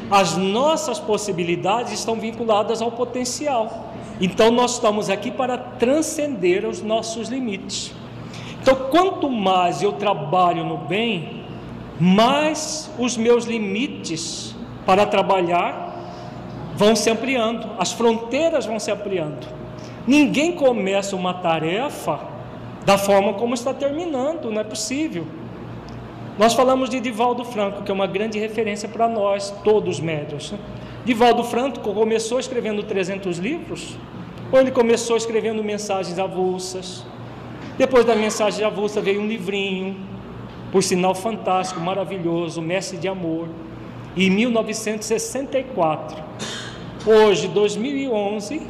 [0.09, 3.93] As nossas possibilidades estão vinculadas ao potencial.
[4.19, 7.93] Então nós estamos aqui para transcender os nossos limites.
[8.65, 11.43] Então, quanto mais eu trabalho no bem,
[11.99, 14.55] mais os meus limites
[14.87, 15.93] para trabalhar
[16.75, 19.47] vão se ampliando, as fronteiras vão se ampliando.
[20.07, 22.19] Ninguém começa uma tarefa
[22.83, 25.27] da forma como está terminando, não é possível.
[26.39, 30.55] Nós falamos de Divaldo Franco, que é uma grande referência para nós, todos médios.
[31.05, 33.95] Divaldo Franco começou escrevendo 300 livros,
[34.51, 37.05] ou ele começou escrevendo mensagens avulsas.
[37.77, 39.97] Depois da mensagem avulsa veio um livrinho,
[40.71, 43.49] por sinal fantástico, maravilhoso, Mestre de Amor.
[44.15, 46.23] Em 1964,
[47.05, 48.61] hoje, 2011,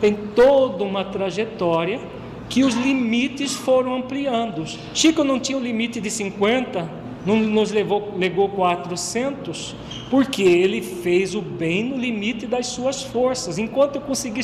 [0.00, 1.98] tem toda uma trajetória
[2.48, 4.64] que os limites foram ampliando.
[4.94, 6.88] Chico não tinha o limite de 50,
[7.26, 9.74] não nos levou, legou 400,
[10.08, 13.58] porque ele fez o bem no limite das suas forças.
[13.58, 14.42] Enquanto eu consegui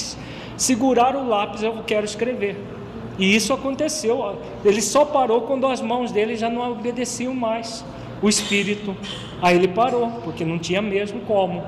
[0.57, 2.76] segurar o lápis, eu quero escrever.
[3.19, 4.39] E isso aconteceu.
[4.65, 7.85] Ele só parou quando as mãos dele já não obedeciam mais.
[8.23, 8.97] O espírito.
[9.43, 11.63] Aí ele parou, porque não tinha mesmo como.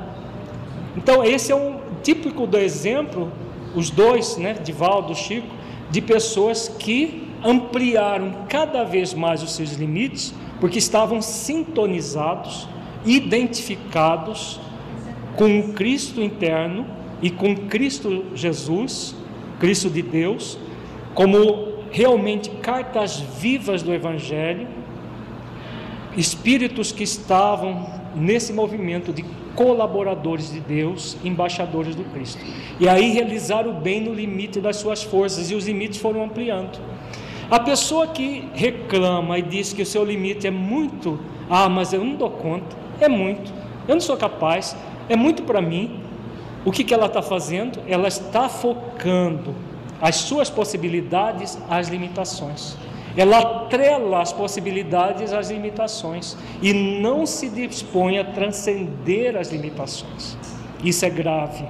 [0.96, 3.30] Então, esse é um típico do exemplo,
[3.74, 5.46] os dois, né, Divaldo, Chico,
[5.90, 12.68] de pessoas que ampliaram cada vez mais os seus limites, porque estavam sintonizados,
[13.04, 14.60] identificados
[15.36, 16.86] com o Cristo interno
[17.22, 19.14] e com Cristo Jesus,
[19.60, 20.58] Cristo de Deus,
[21.14, 24.66] como realmente cartas vivas do Evangelho,
[26.16, 29.24] espíritos que estavam nesse movimento de
[29.54, 32.44] colaboradores de Deus, embaixadores do Cristo.
[32.78, 36.78] E aí realizar o bem no limite das suas forças, e os limites foram ampliando.
[37.50, 41.18] A pessoa que reclama e diz que o seu limite é muito,
[41.48, 43.52] ah, mas eu não dou conta, é muito,
[43.86, 44.76] eu não sou capaz,
[45.08, 46.00] é muito para mim.
[46.64, 47.80] O que, que ela está fazendo?
[47.88, 49.54] Ela está focando
[50.00, 52.76] as suas possibilidades às limitações.
[53.16, 60.36] Ela atrela as possibilidades às limitações e não se dispõe a transcender as limitações.
[60.84, 61.64] Isso é grave.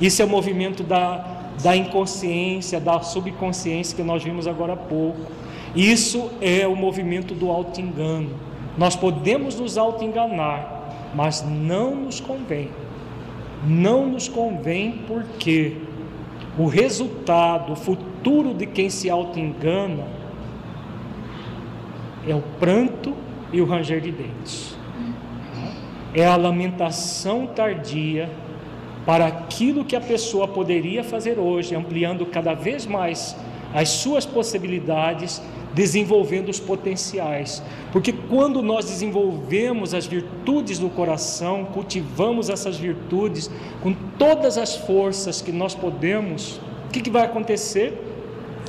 [0.00, 5.32] Isso é o movimento da, da inconsciência, da subconsciência que nós vimos agora há pouco.
[5.74, 8.30] Isso é o movimento do auto-engano.
[8.76, 12.70] Nós podemos nos auto-enganar, mas não nos convém.
[13.66, 15.76] Não nos convém porque
[16.58, 20.04] o resultado, o futuro de quem se auto-engana
[22.26, 23.14] é o pranto
[23.52, 24.76] e o ranger de dentes.
[26.14, 28.30] É a lamentação tardia
[29.06, 33.36] para aquilo que a pessoa poderia fazer hoje, ampliando cada vez mais
[33.74, 35.42] as suas possibilidades,
[35.74, 37.62] desenvolvendo os potenciais.
[37.92, 43.50] Porque quando nós desenvolvemos as virtudes do coração, cultivamos essas virtudes
[43.82, 48.12] com todas as forças que nós podemos, o que, que vai acontecer?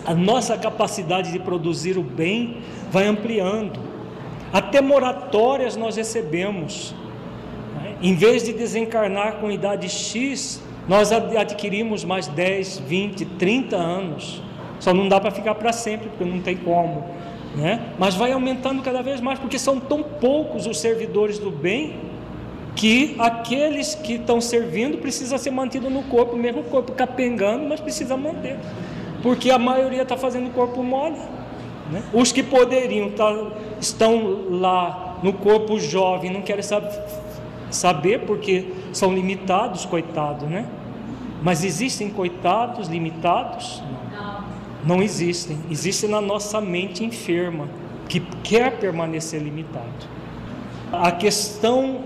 [0.05, 2.57] a nossa capacidade de produzir o bem
[2.91, 3.79] vai ampliando.
[4.51, 6.93] Até moratórias nós recebemos.
[7.75, 7.95] Né?
[8.01, 14.41] Em vez de desencarnar com idade X, nós adquirimos mais 10, 20, 30 anos.
[14.83, 17.05] Só não dá para ficar para sempre, porque não tem como.
[17.55, 17.93] Né?
[17.97, 21.95] Mas vai aumentando cada vez mais, porque são tão poucos os servidores do bem
[22.75, 27.79] que aqueles que estão servindo precisa ser mantido no corpo, mesmo o corpo capengando, mas
[27.79, 28.57] precisa manter
[29.23, 31.17] porque a maioria está fazendo corpo mole.
[31.89, 32.03] Né?
[32.13, 33.33] Os que poderiam tá,
[33.79, 36.85] estão lá no corpo jovem, não querem sab
[37.71, 40.67] saber porque são limitados, coitados, né?
[41.41, 43.81] Mas existem coitados limitados?
[44.11, 44.42] Não.
[44.85, 45.57] Não existem.
[45.69, 47.67] Existem na nossa mente enferma,
[48.07, 50.07] que quer permanecer limitado.
[50.91, 52.01] A questão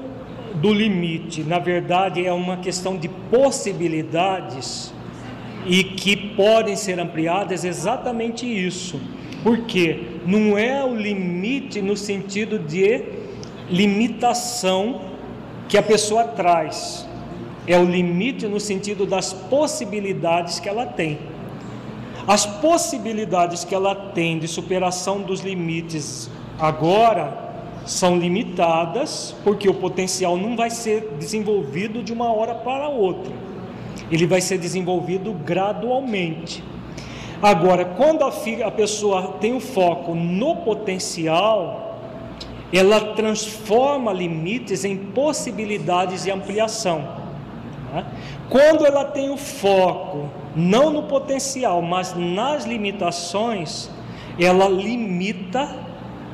[0.55, 4.93] do limite, na verdade, é uma questão de possibilidades
[5.65, 8.99] e que podem ser ampliadas exatamente isso.
[9.43, 13.03] Porque não é o limite no sentido de
[13.69, 15.01] limitação
[15.67, 17.07] que a pessoa traz,
[17.67, 21.19] é o limite no sentido das possibilidades que ela tem.
[22.27, 26.29] As possibilidades que ela tem de superação dos limites
[26.59, 27.47] agora
[27.85, 33.31] são limitadas, porque o potencial não vai ser desenvolvido de uma hora para outra.
[34.11, 36.61] Ele vai ser desenvolvido gradualmente.
[37.41, 38.33] Agora, quando a,
[38.65, 41.97] a pessoa tem o foco no potencial,
[42.73, 47.07] ela transforma limites em possibilidades de ampliação.
[47.93, 48.05] Né?
[48.49, 53.89] Quando ela tem o foco não no potencial, mas nas limitações,
[54.39, 55.85] ela limita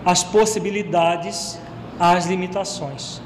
[0.05, 1.59] as possibilidades
[1.99, 3.21] às limitações.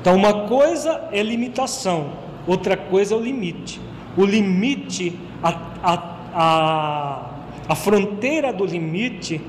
[0.00, 2.12] Então, uma coisa é limitação,
[2.46, 3.80] outra coisa é o limite.
[4.16, 5.48] O limite, a,
[5.82, 7.30] a, a,
[7.68, 9.40] a fronteira do limite,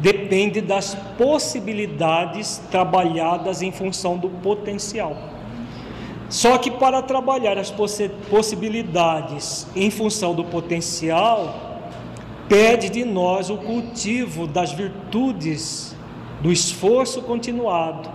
[0.00, 5.16] depende das possibilidades trabalhadas em função do potencial.
[6.28, 7.72] Só que para trabalhar as
[8.30, 11.80] possibilidades em função do potencial,
[12.48, 15.96] pede de nós o cultivo das virtudes,
[16.42, 18.10] do esforço continuado,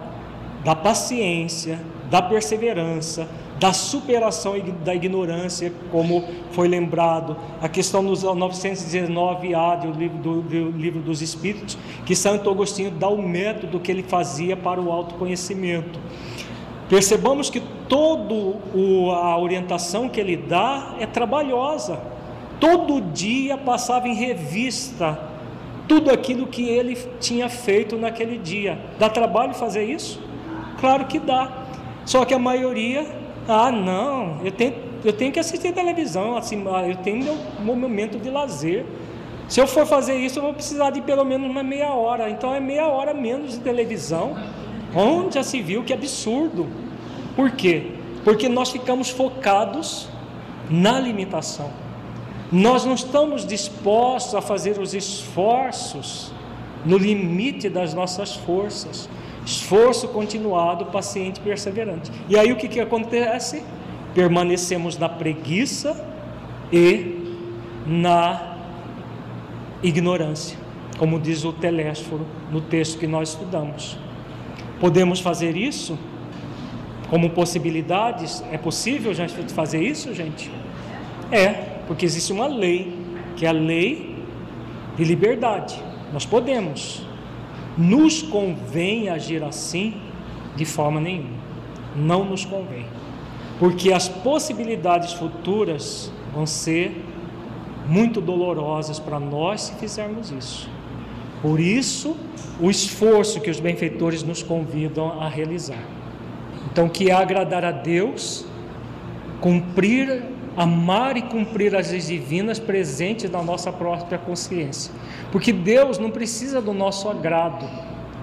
[0.63, 1.79] da paciência,
[2.09, 3.27] da perseverança,
[3.59, 10.71] da superação da ignorância, como foi lembrado, a questão dos 919A do livro, do, do
[10.71, 15.99] livro dos Espíritos, que Santo Agostinho dá o método que ele fazia para o autoconhecimento.
[16.89, 18.33] Percebamos que toda
[19.15, 21.99] a orientação que ele dá é trabalhosa.
[22.59, 25.19] Todo dia passava em revista
[25.87, 28.79] tudo aquilo que ele tinha feito naquele dia.
[28.97, 30.21] Dá trabalho fazer isso?
[30.79, 31.65] Claro que dá.
[32.05, 33.05] Só que a maioria,
[33.47, 37.75] ah, não, eu tenho, eu tenho que assistir televisão, assim, ah, eu tenho meu, meu
[37.75, 38.85] momento de lazer.
[39.47, 42.29] Se eu for fazer isso, eu vou precisar de pelo menos uma meia hora.
[42.29, 44.35] Então é meia hora menos de televisão.
[44.95, 46.67] Onde já se viu que absurdo?
[47.35, 47.91] Por quê?
[48.23, 50.07] Porque nós ficamos focados
[50.69, 51.71] na limitação.
[52.51, 56.31] Nós não estamos dispostos a fazer os esforços
[56.85, 59.09] no limite das nossas forças.
[59.45, 62.11] Esforço continuado, paciente perseverante.
[62.29, 63.63] E aí o que, que acontece?
[64.13, 66.05] Permanecemos na preguiça
[66.71, 67.37] e
[67.85, 68.57] na
[69.81, 70.57] ignorância,
[70.97, 73.97] como diz o Telésforo no texto que nós estudamos.
[74.83, 75.97] Podemos fazer isso
[77.09, 78.43] como possibilidades?
[78.51, 79.13] É possível
[79.53, 80.51] fazer isso, gente?
[81.31, 81.47] É,
[81.87, 82.93] porque existe uma lei,
[83.37, 84.13] que é a lei
[84.97, 85.81] de liberdade.
[86.11, 87.01] Nós podemos.
[87.77, 90.01] Nos convém agir assim?
[90.53, 91.39] De forma nenhuma.
[91.95, 92.85] Não nos convém.
[93.59, 97.01] Porque as possibilidades futuras vão ser
[97.87, 100.69] muito dolorosas para nós se fizermos isso.
[101.43, 102.15] Por isso,
[102.59, 105.83] o esforço que os benfeitores nos convidam a realizar.
[106.71, 108.45] Então, que é agradar a Deus,
[109.41, 110.23] cumprir,
[110.55, 114.93] amar e cumprir as leis divinas presentes na nossa própria consciência.
[115.33, 117.69] Porque Deus não precisa do nosso agrado,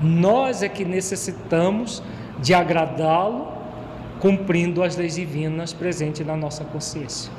[0.03, 2.03] nós é que necessitamos
[2.41, 3.49] de agradá-lo,
[4.19, 7.31] cumprindo as leis divinas presentes na nossa consciência.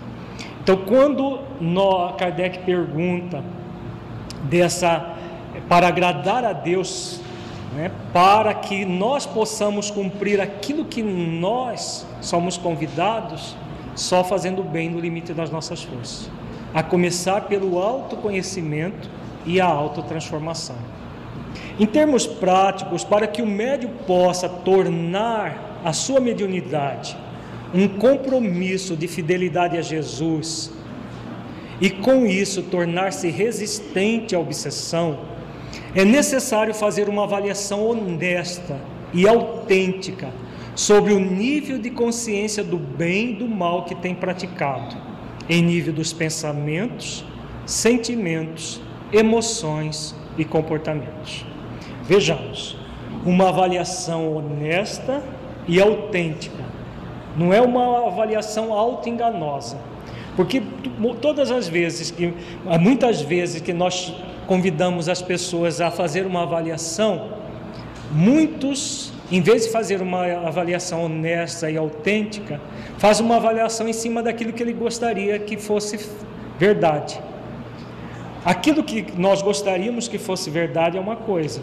[0.62, 1.40] Então, quando
[2.20, 3.44] Kardec pergunta
[4.44, 5.11] dessa
[5.68, 7.20] para agradar a Deus,
[7.76, 13.56] né, para que nós possamos cumprir aquilo que nós somos convidados,
[13.96, 16.30] só fazendo bem no limite das nossas forças,
[16.74, 19.10] a começar pelo autoconhecimento
[19.46, 20.76] e a autotransformação.
[21.80, 27.18] Em termos práticos, para que o médio possa tornar a sua mediunidade
[27.74, 30.72] um compromisso de fidelidade a Jesus
[31.80, 35.20] e com isso tornar-se resistente à obsessão,
[35.96, 38.80] é necessário fazer uma avaliação honesta
[39.14, 40.30] e autêntica
[40.74, 44.96] sobre o nível de consciência do bem e do mal que tem praticado,
[45.50, 47.26] em nível dos pensamentos,
[47.66, 48.80] sentimentos,
[49.12, 51.46] emoções e comportamentos.
[52.04, 52.78] Vejamos,
[53.26, 55.22] uma avaliação honesta
[55.68, 56.64] e autêntica,
[57.36, 59.78] não é uma avaliação auto-enganosa,
[60.36, 60.62] porque
[61.22, 62.34] todas as vezes que,
[62.80, 64.14] muitas vezes que nós
[64.52, 67.30] convidamos as pessoas a fazer uma avaliação,
[68.12, 72.60] muitos, em vez de fazer uma avaliação honesta e autêntica,
[72.98, 76.06] faz uma avaliação em cima daquilo que ele gostaria que fosse
[76.60, 77.18] verdade.
[78.44, 81.62] Aquilo que nós gostaríamos que fosse verdade é uma coisa,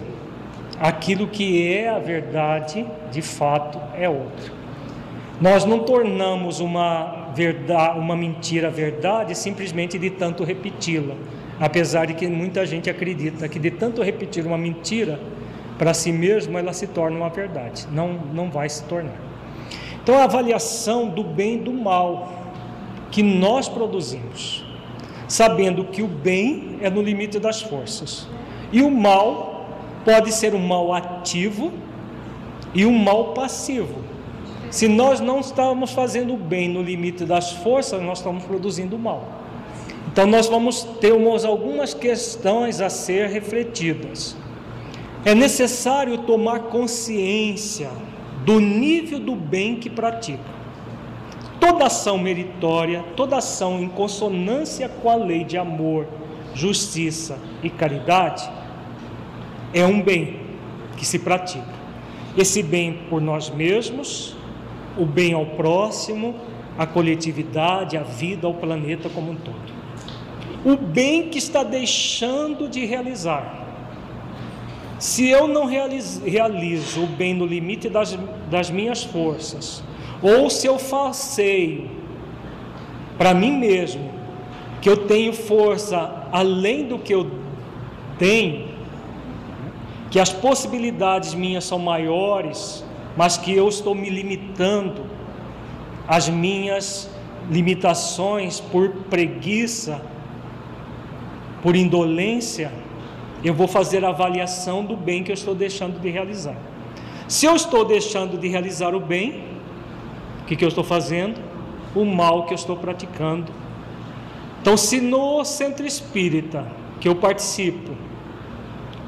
[0.81, 4.51] aquilo que é a verdade, de fato, é outra.
[5.39, 11.15] Nós não tornamos uma verdade, uma mentira verdade simplesmente de tanto repeti-la.
[11.61, 15.21] Apesar de que muita gente acredita que de tanto repetir uma mentira
[15.77, 17.87] para si mesmo, ela se torna uma verdade.
[17.91, 19.17] Não, não vai se tornar.
[20.03, 22.33] Então, a avaliação do bem e do mal
[23.11, 24.65] que nós produzimos.
[25.29, 28.27] sabendo que o bem é no limite das forças
[28.73, 29.69] e o mal
[30.05, 31.71] pode ser um mal ativo
[32.75, 34.03] e um mal passivo.
[34.71, 38.99] Se nós não estamos fazendo o bem no limite das forças, nós estamos produzindo o
[38.99, 39.38] mal.
[40.11, 44.35] Então nós vamos ter algumas questões a ser refletidas.
[45.23, 47.91] É necessário tomar consciência
[48.45, 50.59] do nível do bem que pratica.
[51.61, 56.07] Toda ação meritória, toda ação em consonância com a lei de amor,
[56.55, 58.49] justiça e caridade
[59.75, 60.41] é um bem
[60.97, 61.79] que se pratica.
[62.35, 64.35] Esse bem por nós mesmos,
[64.97, 66.35] o bem ao próximo,
[66.79, 69.78] a coletividade, a vida, ao planeta como um todo.
[70.65, 73.67] O bem que está deixando de realizar.
[74.99, 78.19] Se eu não realizo, realizo o bem no limite das,
[78.51, 79.83] das minhas forças,
[80.21, 81.89] ou se eu falseio
[83.17, 84.11] para mim mesmo
[84.81, 87.31] que eu tenho força além do que eu
[88.19, 88.69] tenho,
[90.11, 92.85] que as possibilidades minhas são maiores,
[93.17, 95.03] mas que eu estou me limitando
[96.07, 97.11] às minhas
[97.51, 100.01] limitações por preguiça,
[101.63, 102.73] por indolência,
[103.43, 106.57] eu vou fazer a avaliação do bem que eu estou deixando de realizar.
[107.27, 109.45] Se eu estou deixando de realizar o bem,
[110.43, 111.41] o que, que eu estou fazendo?
[111.95, 113.53] O mal que eu estou praticando.
[114.61, 116.67] Então, se no centro espírita
[117.01, 117.93] que eu participo,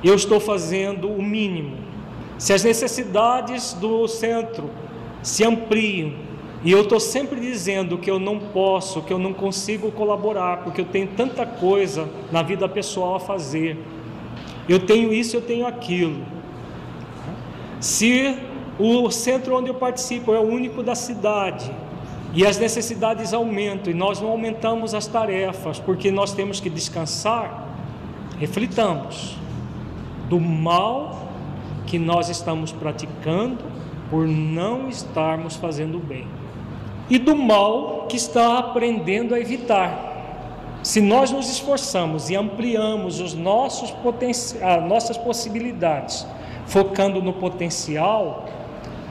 [0.02, 1.76] eu estou fazendo o mínimo.
[2.38, 4.70] Se as necessidades do centro
[5.22, 6.14] se ampliam,
[6.62, 10.82] e eu estou sempre dizendo que eu não posso, que eu não consigo colaborar, porque
[10.82, 13.78] eu tenho tanta coisa na vida pessoal a fazer.
[14.68, 16.22] Eu tenho isso, eu tenho aquilo.
[17.80, 18.36] Se
[18.78, 21.72] o centro onde eu participo é o único da cidade,
[22.34, 27.68] e as necessidades aumentam, e nós não aumentamos as tarefas, porque nós temos que descansar,
[28.38, 29.34] reflitamos
[30.28, 31.26] do mal
[31.86, 33.64] que nós estamos praticando
[34.10, 36.39] por não estarmos fazendo bem
[37.10, 40.08] e do mal que está aprendendo a evitar.
[40.82, 43.92] Se nós nos esforçamos e ampliamos os nossos
[44.62, 46.26] as nossas possibilidades,
[46.66, 48.46] focando no potencial,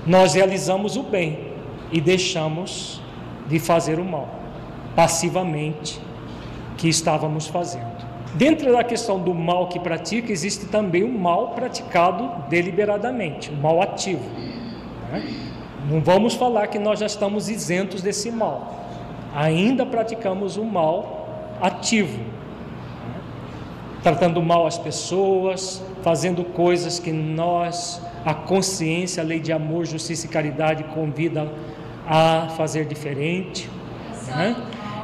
[0.08, 1.52] nós realizamos o bem
[1.92, 3.02] e deixamos
[3.48, 4.40] de fazer o mal
[4.96, 6.00] passivamente
[6.78, 8.08] que estávamos fazendo.
[8.36, 13.82] Dentro da questão do mal que pratica, existe também o mal praticado deliberadamente, o mal
[13.82, 14.24] ativo.
[15.12, 15.50] Né?
[15.90, 18.86] Não vamos falar que nós já estamos isentos desse mal.
[19.36, 22.20] Ainda praticamos o mal ativo,
[24.04, 30.28] tratando mal as pessoas, fazendo coisas que nós, a consciência, a lei de amor, justiça
[30.28, 31.52] e caridade convida
[32.08, 33.68] a fazer diferente.
[34.28, 34.56] Né?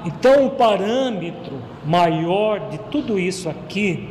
[0.05, 4.07] Então, o parâmetro maior de tudo isso aqui,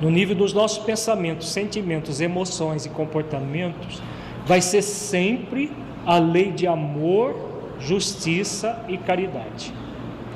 [0.00, 4.00] no nível dos nossos pensamentos, sentimentos, emoções e comportamentos,
[4.46, 5.72] vai ser sempre
[6.06, 7.34] a lei de amor,
[7.80, 9.72] justiça e caridade,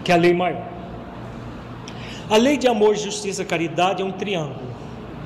[0.05, 0.66] que é a lei maior.
[2.31, 4.69] A lei de amor, justiça e caridade é um triângulo.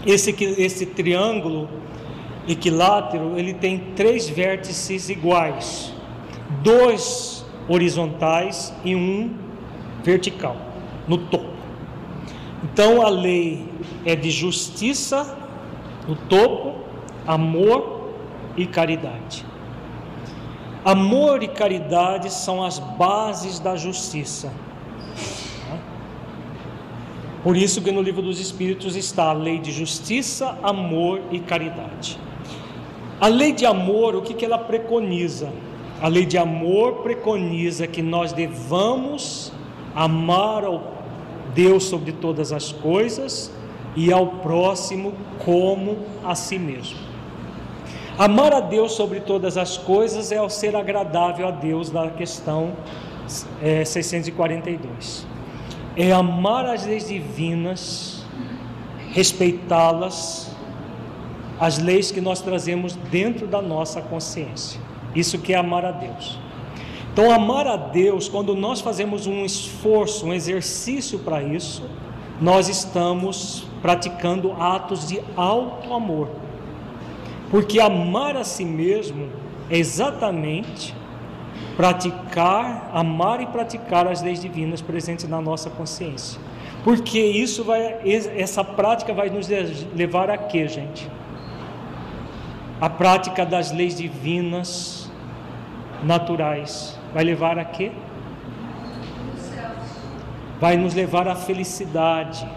[0.07, 1.69] Esse, esse triângulo
[2.49, 5.93] equilátero, ele tem três vértices iguais,
[6.63, 9.35] dois horizontais e um
[10.03, 10.57] vertical,
[11.07, 11.53] no topo.
[12.65, 13.67] Então a lei
[14.05, 15.39] é de justiça
[16.07, 16.81] no topo,
[17.27, 18.11] amor
[18.57, 19.45] e caridade.
[20.85, 24.53] Amor e caridade são as bases da justiça.
[27.43, 32.19] Por isso que no livro dos Espíritos está a lei de justiça, amor e caridade.
[33.21, 35.53] A lei de amor, o que, que ela preconiza?
[36.01, 39.53] A lei de amor preconiza que nós devamos
[39.95, 40.95] amar ao
[41.55, 43.53] Deus sobre todas as coisas
[43.95, 45.13] e ao próximo
[45.45, 47.12] como a si mesmo.
[48.19, 52.73] Amar a Deus sobre todas as coisas é o ser agradável a Deus da questão
[53.63, 55.27] é, 642.
[55.97, 58.25] É amar as leis divinas,
[59.13, 60.55] respeitá-las,
[61.59, 64.81] as leis que nós trazemos dentro da nossa consciência.
[65.15, 66.39] Isso que é amar a Deus.
[67.13, 71.83] Então, amar a Deus, quando nós fazemos um esforço, um exercício para isso,
[72.41, 76.42] nós estamos praticando atos de alto amor.
[77.53, 79.29] Porque amar a si mesmo
[79.71, 80.93] é exatamente
[81.77, 86.41] praticar, amar e praticar as leis divinas presentes na nossa consciência.
[86.83, 88.01] Porque isso vai,
[88.37, 89.47] essa prática vai nos
[89.95, 91.09] levar a quê, gente?
[92.81, 95.09] A prática das leis divinas
[96.03, 97.93] naturais vai levar a quê?
[100.63, 102.49] vai nos levar à felicidade.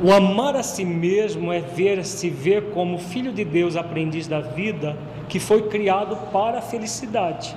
[0.00, 4.40] O amar a si mesmo é ver se ver como filho de Deus, aprendiz da
[4.40, 4.96] vida,
[5.28, 7.56] que foi criado para a felicidade.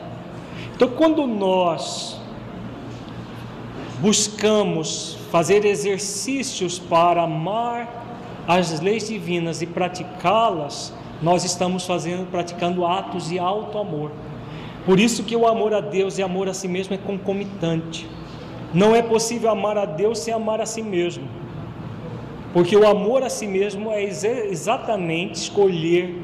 [0.76, 2.19] Então, quando nós
[3.99, 7.88] buscamos fazer exercícios para amar
[8.47, 10.91] as leis divinas e praticá-las,
[11.22, 14.11] nós estamos fazendo, praticando atos de alto amor.
[14.84, 18.09] Por isso que o amor a Deus e amor a si mesmo é concomitante.
[18.73, 21.40] Não é possível amar a Deus sem amar a si mesmo.
[22.53, 26.22] Porque o amor a si mesmo é exatamente escolher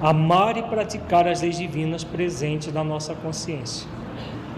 [0.00, 3.88] amar e praticar as leis divinas presentes na nossa consciência.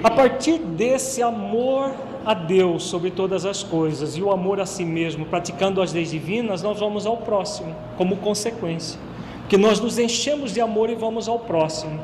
[0.03, 1.93] A partir desse amor
[2.25, 6.11] a Deus sobre todas as coisas e o amor a si mesmo, praticando as leis
[6.11, 8.99] divinas, nós vamos ao próximo, como consequência.
[9.49, 12.01] Que nós nos enchemos de amor e vamos ao próximo.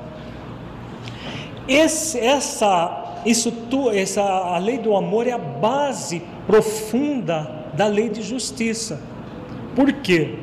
[1.66, 3.52] Esse, essa, isso
[3.92, 9.00] essa, a lei do amor é a base profunda da lei de justiça.
[9.74, 10.34] Por quê?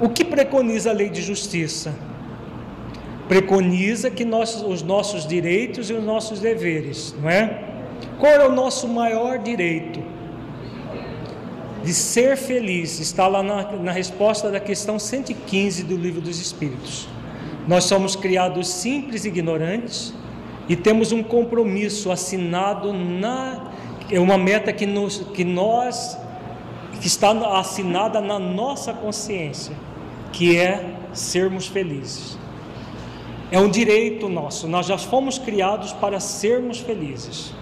[0.00, 1.94] O que preconiza a lei de justiça?
[3.28, 7.62] Preconiza que nós, os nossos direitos e os nossos deveres, não é?
[8.18, 10.02] Qual é o nosso maior direito?
[11.82, 17.08] De ser feliz, está lá na, na resposta da questão 115 do Livro dos Espíritos.
[17.66, 20.12] Nós somos criados simples e ignorantes
[20.68, 23.70] e temos um compromisso assinado na
[24.14, 26.16] é uma meta que, nos, que nós
[27.00, 29.74] que está assinada na nossa consciência,
[30.32, 32.38] que é sermos felizes.
[33.50, 37.52] É um direito nosso, nós já fomos criados para sermos felizes.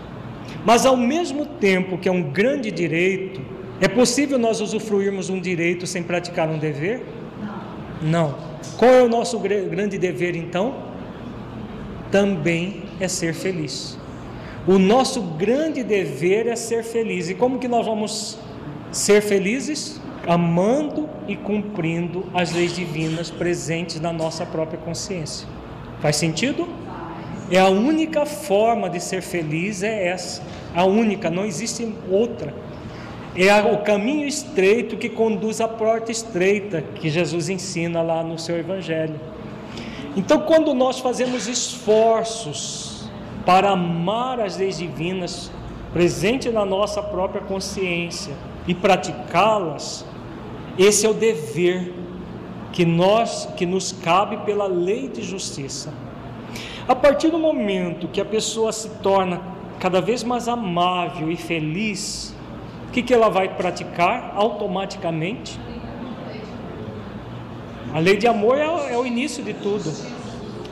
[0.65, 3.41] Mas ao mesmo tempo que é um grande direito,
[3.81, 7.03] é possível nós usufruirmos um direito sem praticar um dever?
[8.01, 8.37] Não.
[8.77, 10.74] Qual é o nosso grande dever então?
[12.11, 13.99] Também é ser feliz.
[14.66, 17.28] O nosso grande dever é ser feliz.
[17.28, 18.39] E como que nós vamos
[18.93, 20.01] ser felizes?
[20.26, 25.48] Amando e cumprindo as leis divinas presentes na nossa própria consciência.
[26.01, 26.68] Faz sentido?
[27.51, 30.43] É a única forma de ser feliz é essa,
[30.74, 32.55] a única, não existe outra.
[33.34, 38.56] É o caminho estreito que conduz à porta estreita que Jesus ensina lá no seu
[38.56, 39.18] evangelho.
[40.16, 42.91] Então, quando nós fazemos esforços
[43.44, 45.51] para amar as leis divinas
[45.93, 48.35] presente na nossa própria consciência
[48.66, 50.06] e praticá-las,
[50.78, 51.93] esse é o dever
[52.73, 55.93] que nós que nos cabe pela lei de justiça.
[56.89, 59.40] A partir do momento que a pessoa se torna
[59.78, 62.35] cada vez mais amável e feliz,
[62.89, 65.59] o que, que ela vai praticar automaticamente?
[67.94, 69.93] A lei de amor é, é o início de tudo.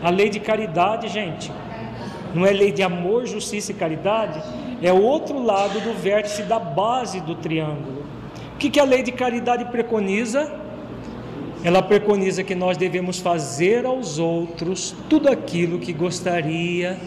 [0.03, 1.53] A lei de caridade, gente,
[2.35, 4.43] não é lei de amor, justiça e caridade,
[4.83, 8.05] é o outro lado do vértice da base do triângulo.
[8.55, 10.61] O que, que a lei de caridade preconiza?
[11.63, 16.99] ela preconiza que nós devemos fazer aos outros tudo aquilo que gostaria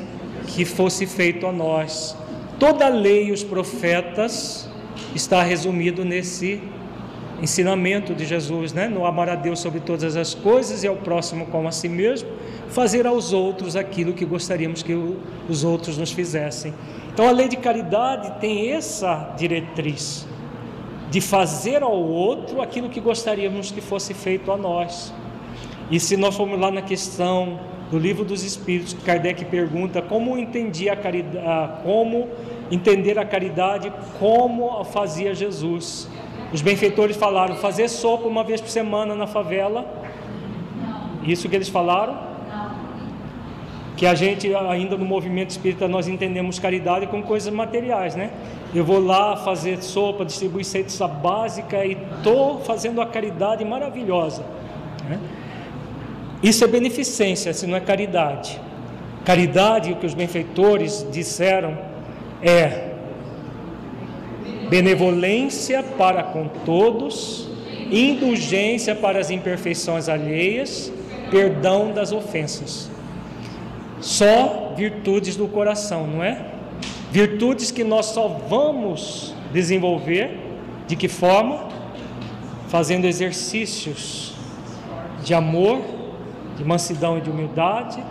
[0.48, 2.16] que fosse feito a nós.
[2.60, 4.70] Toda a lei e os profetas
[5.16, 6.62] está resumido nesse
[7.44, 8.88] ensinamento de Jesus, né?
[8.88, 12.30] No amar a Deus sobre todas as coisas e ao próximo como a si mesmo,
[12.70, 14.94] fazer aos outros aquilo que gostaríamos que
[15.50, 16.74] os outros nos fizessem.
[17.14, 20.26] Então a lei de caridade tem essa diretriz
[21.12, 25.14] de fazer ao outro aquilo que gostaríamos que fosse feito a nós.
[25.92, 27.60] E se nós formos lá na questão
[27.92, 32.30] do livro dos Espíritos, Kardec pergunta como entendia a caridade, como
[32.72, 36.08] entender a caridade, como fazia Jesus.
[36.54, 39.86] Os benfeitores falaram fazer sopa uma vez por semana na favela.
[41.24, 42.16] Isso que eles falaram?
[43.98, 48.30] Que a gente ainda no movimento espírita nós entendemos caridade com coisas materiais, né?
[48.74, 54.44] Eu vou lá fazer sopa, distribuir cesta básica e estou fazendo a caridade maravilhosa.
[55.10, 55.20] Né?
[56.44, 58.60] Isso é beneficência, se não é caridade.
[59.26, 61.78] Caridade, o que os benfeitores disseram,
[62.42, 62.93] é
[64.74, 67.48] benevolência para com todos,
[67.92, 70.92] indulgência para as imperfeições alheias,
[71.30, 72.90] perdão das ofensas.
[74.02, 76.48] Só virtudes do coração, não é?
[77.12, 80.40] Virtudes que nós só vamos desenvolver
[80.88, 81.68] de que forma?
[82.68, 84.34] Fazendo exercícios
[85.24, 85.84] de amor,
[86.58, 88.04] de mansidão e de humildade,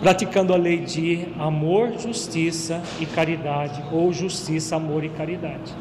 [0.00, 5.72] praticando a lei de amor, justiça e caridade, ou justiça, amor e caridade.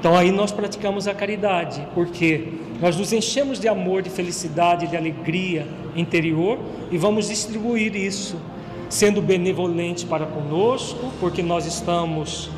[0.00, 4.96] Então aí nós praticamos a caridade, porque nós nos enchemos de amor, de felicidade, de
[4.96, 6.58] alegria interior
[6.90, 8.40] e vamos distribuir isso
[8.88, 12.48] sendo benevolente para conosco, porque nós estamos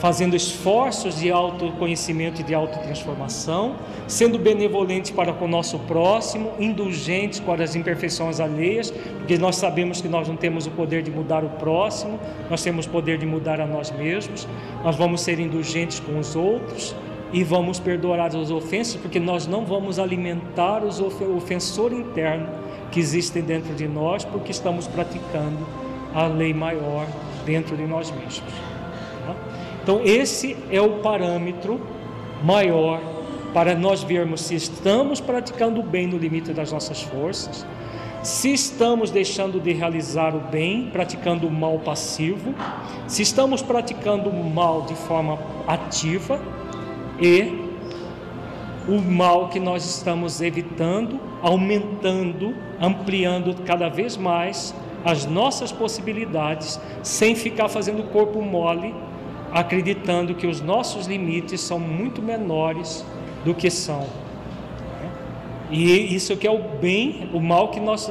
[0.00, 3.76] fazendo esforços de autoconhecimento e de autotransformação,
[4.08, 10.00] sendo benevolentes para com o nosso próximo, indulgentes com as imperfeições alheias, porque nós sabemos
[10.00, 12.18] que nós não temos o poder de mudar o próximo,
[12.48, 14.48] nós temos o poder de mudar a nós mesmos.
[14.82, 16.96] Nós vamos ser indulgentes com os outros
[17.30, 22.48] e vamos perdoar as ofensas, porque nós não vamos alimentar os ofensor interno
[22.90, 25.58] que existem dentro de nós, porque estamos praticando
[26.14, 27.06] a lei maior
[27.44, 28.69] dentro de nós mesmos.
[29.82, 31.80] Então, esse é o parâmetro
[32.42, 33.00] maior
[33.52, 37.66] para nós vermos se estamos praticando o bem no limite das nossas forças,
[38.22, 42.54] se estamos deixando de realizar o bem, praticando o mal passivo,
[43.06, 46.40] se estamos praticando o mal de forma ativa
[47.18, 47.70] e
[48.86, 54.74] o mal que nós estamos evitando, aumentando, ampliando cada vez mais
[55.04, 58.94] as nossas possibilidades, sem ficar fazendo o corpo mole
[59.52, 63.04] acreditando que os nossos limites são muito menores
[63.44, 64.06] do que são.
[65.70, 68.10] E isso que é o bem, o mal que nós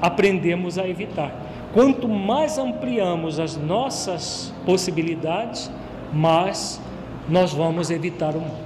[0.00, 1.32] aprendemos a evitar.
[1.72, 5.70] Quanto mais ampliamos as nossas possibilidades,
[6.12, 6.80] mais
[7.28, 8.63] nós vamos evitar o mal.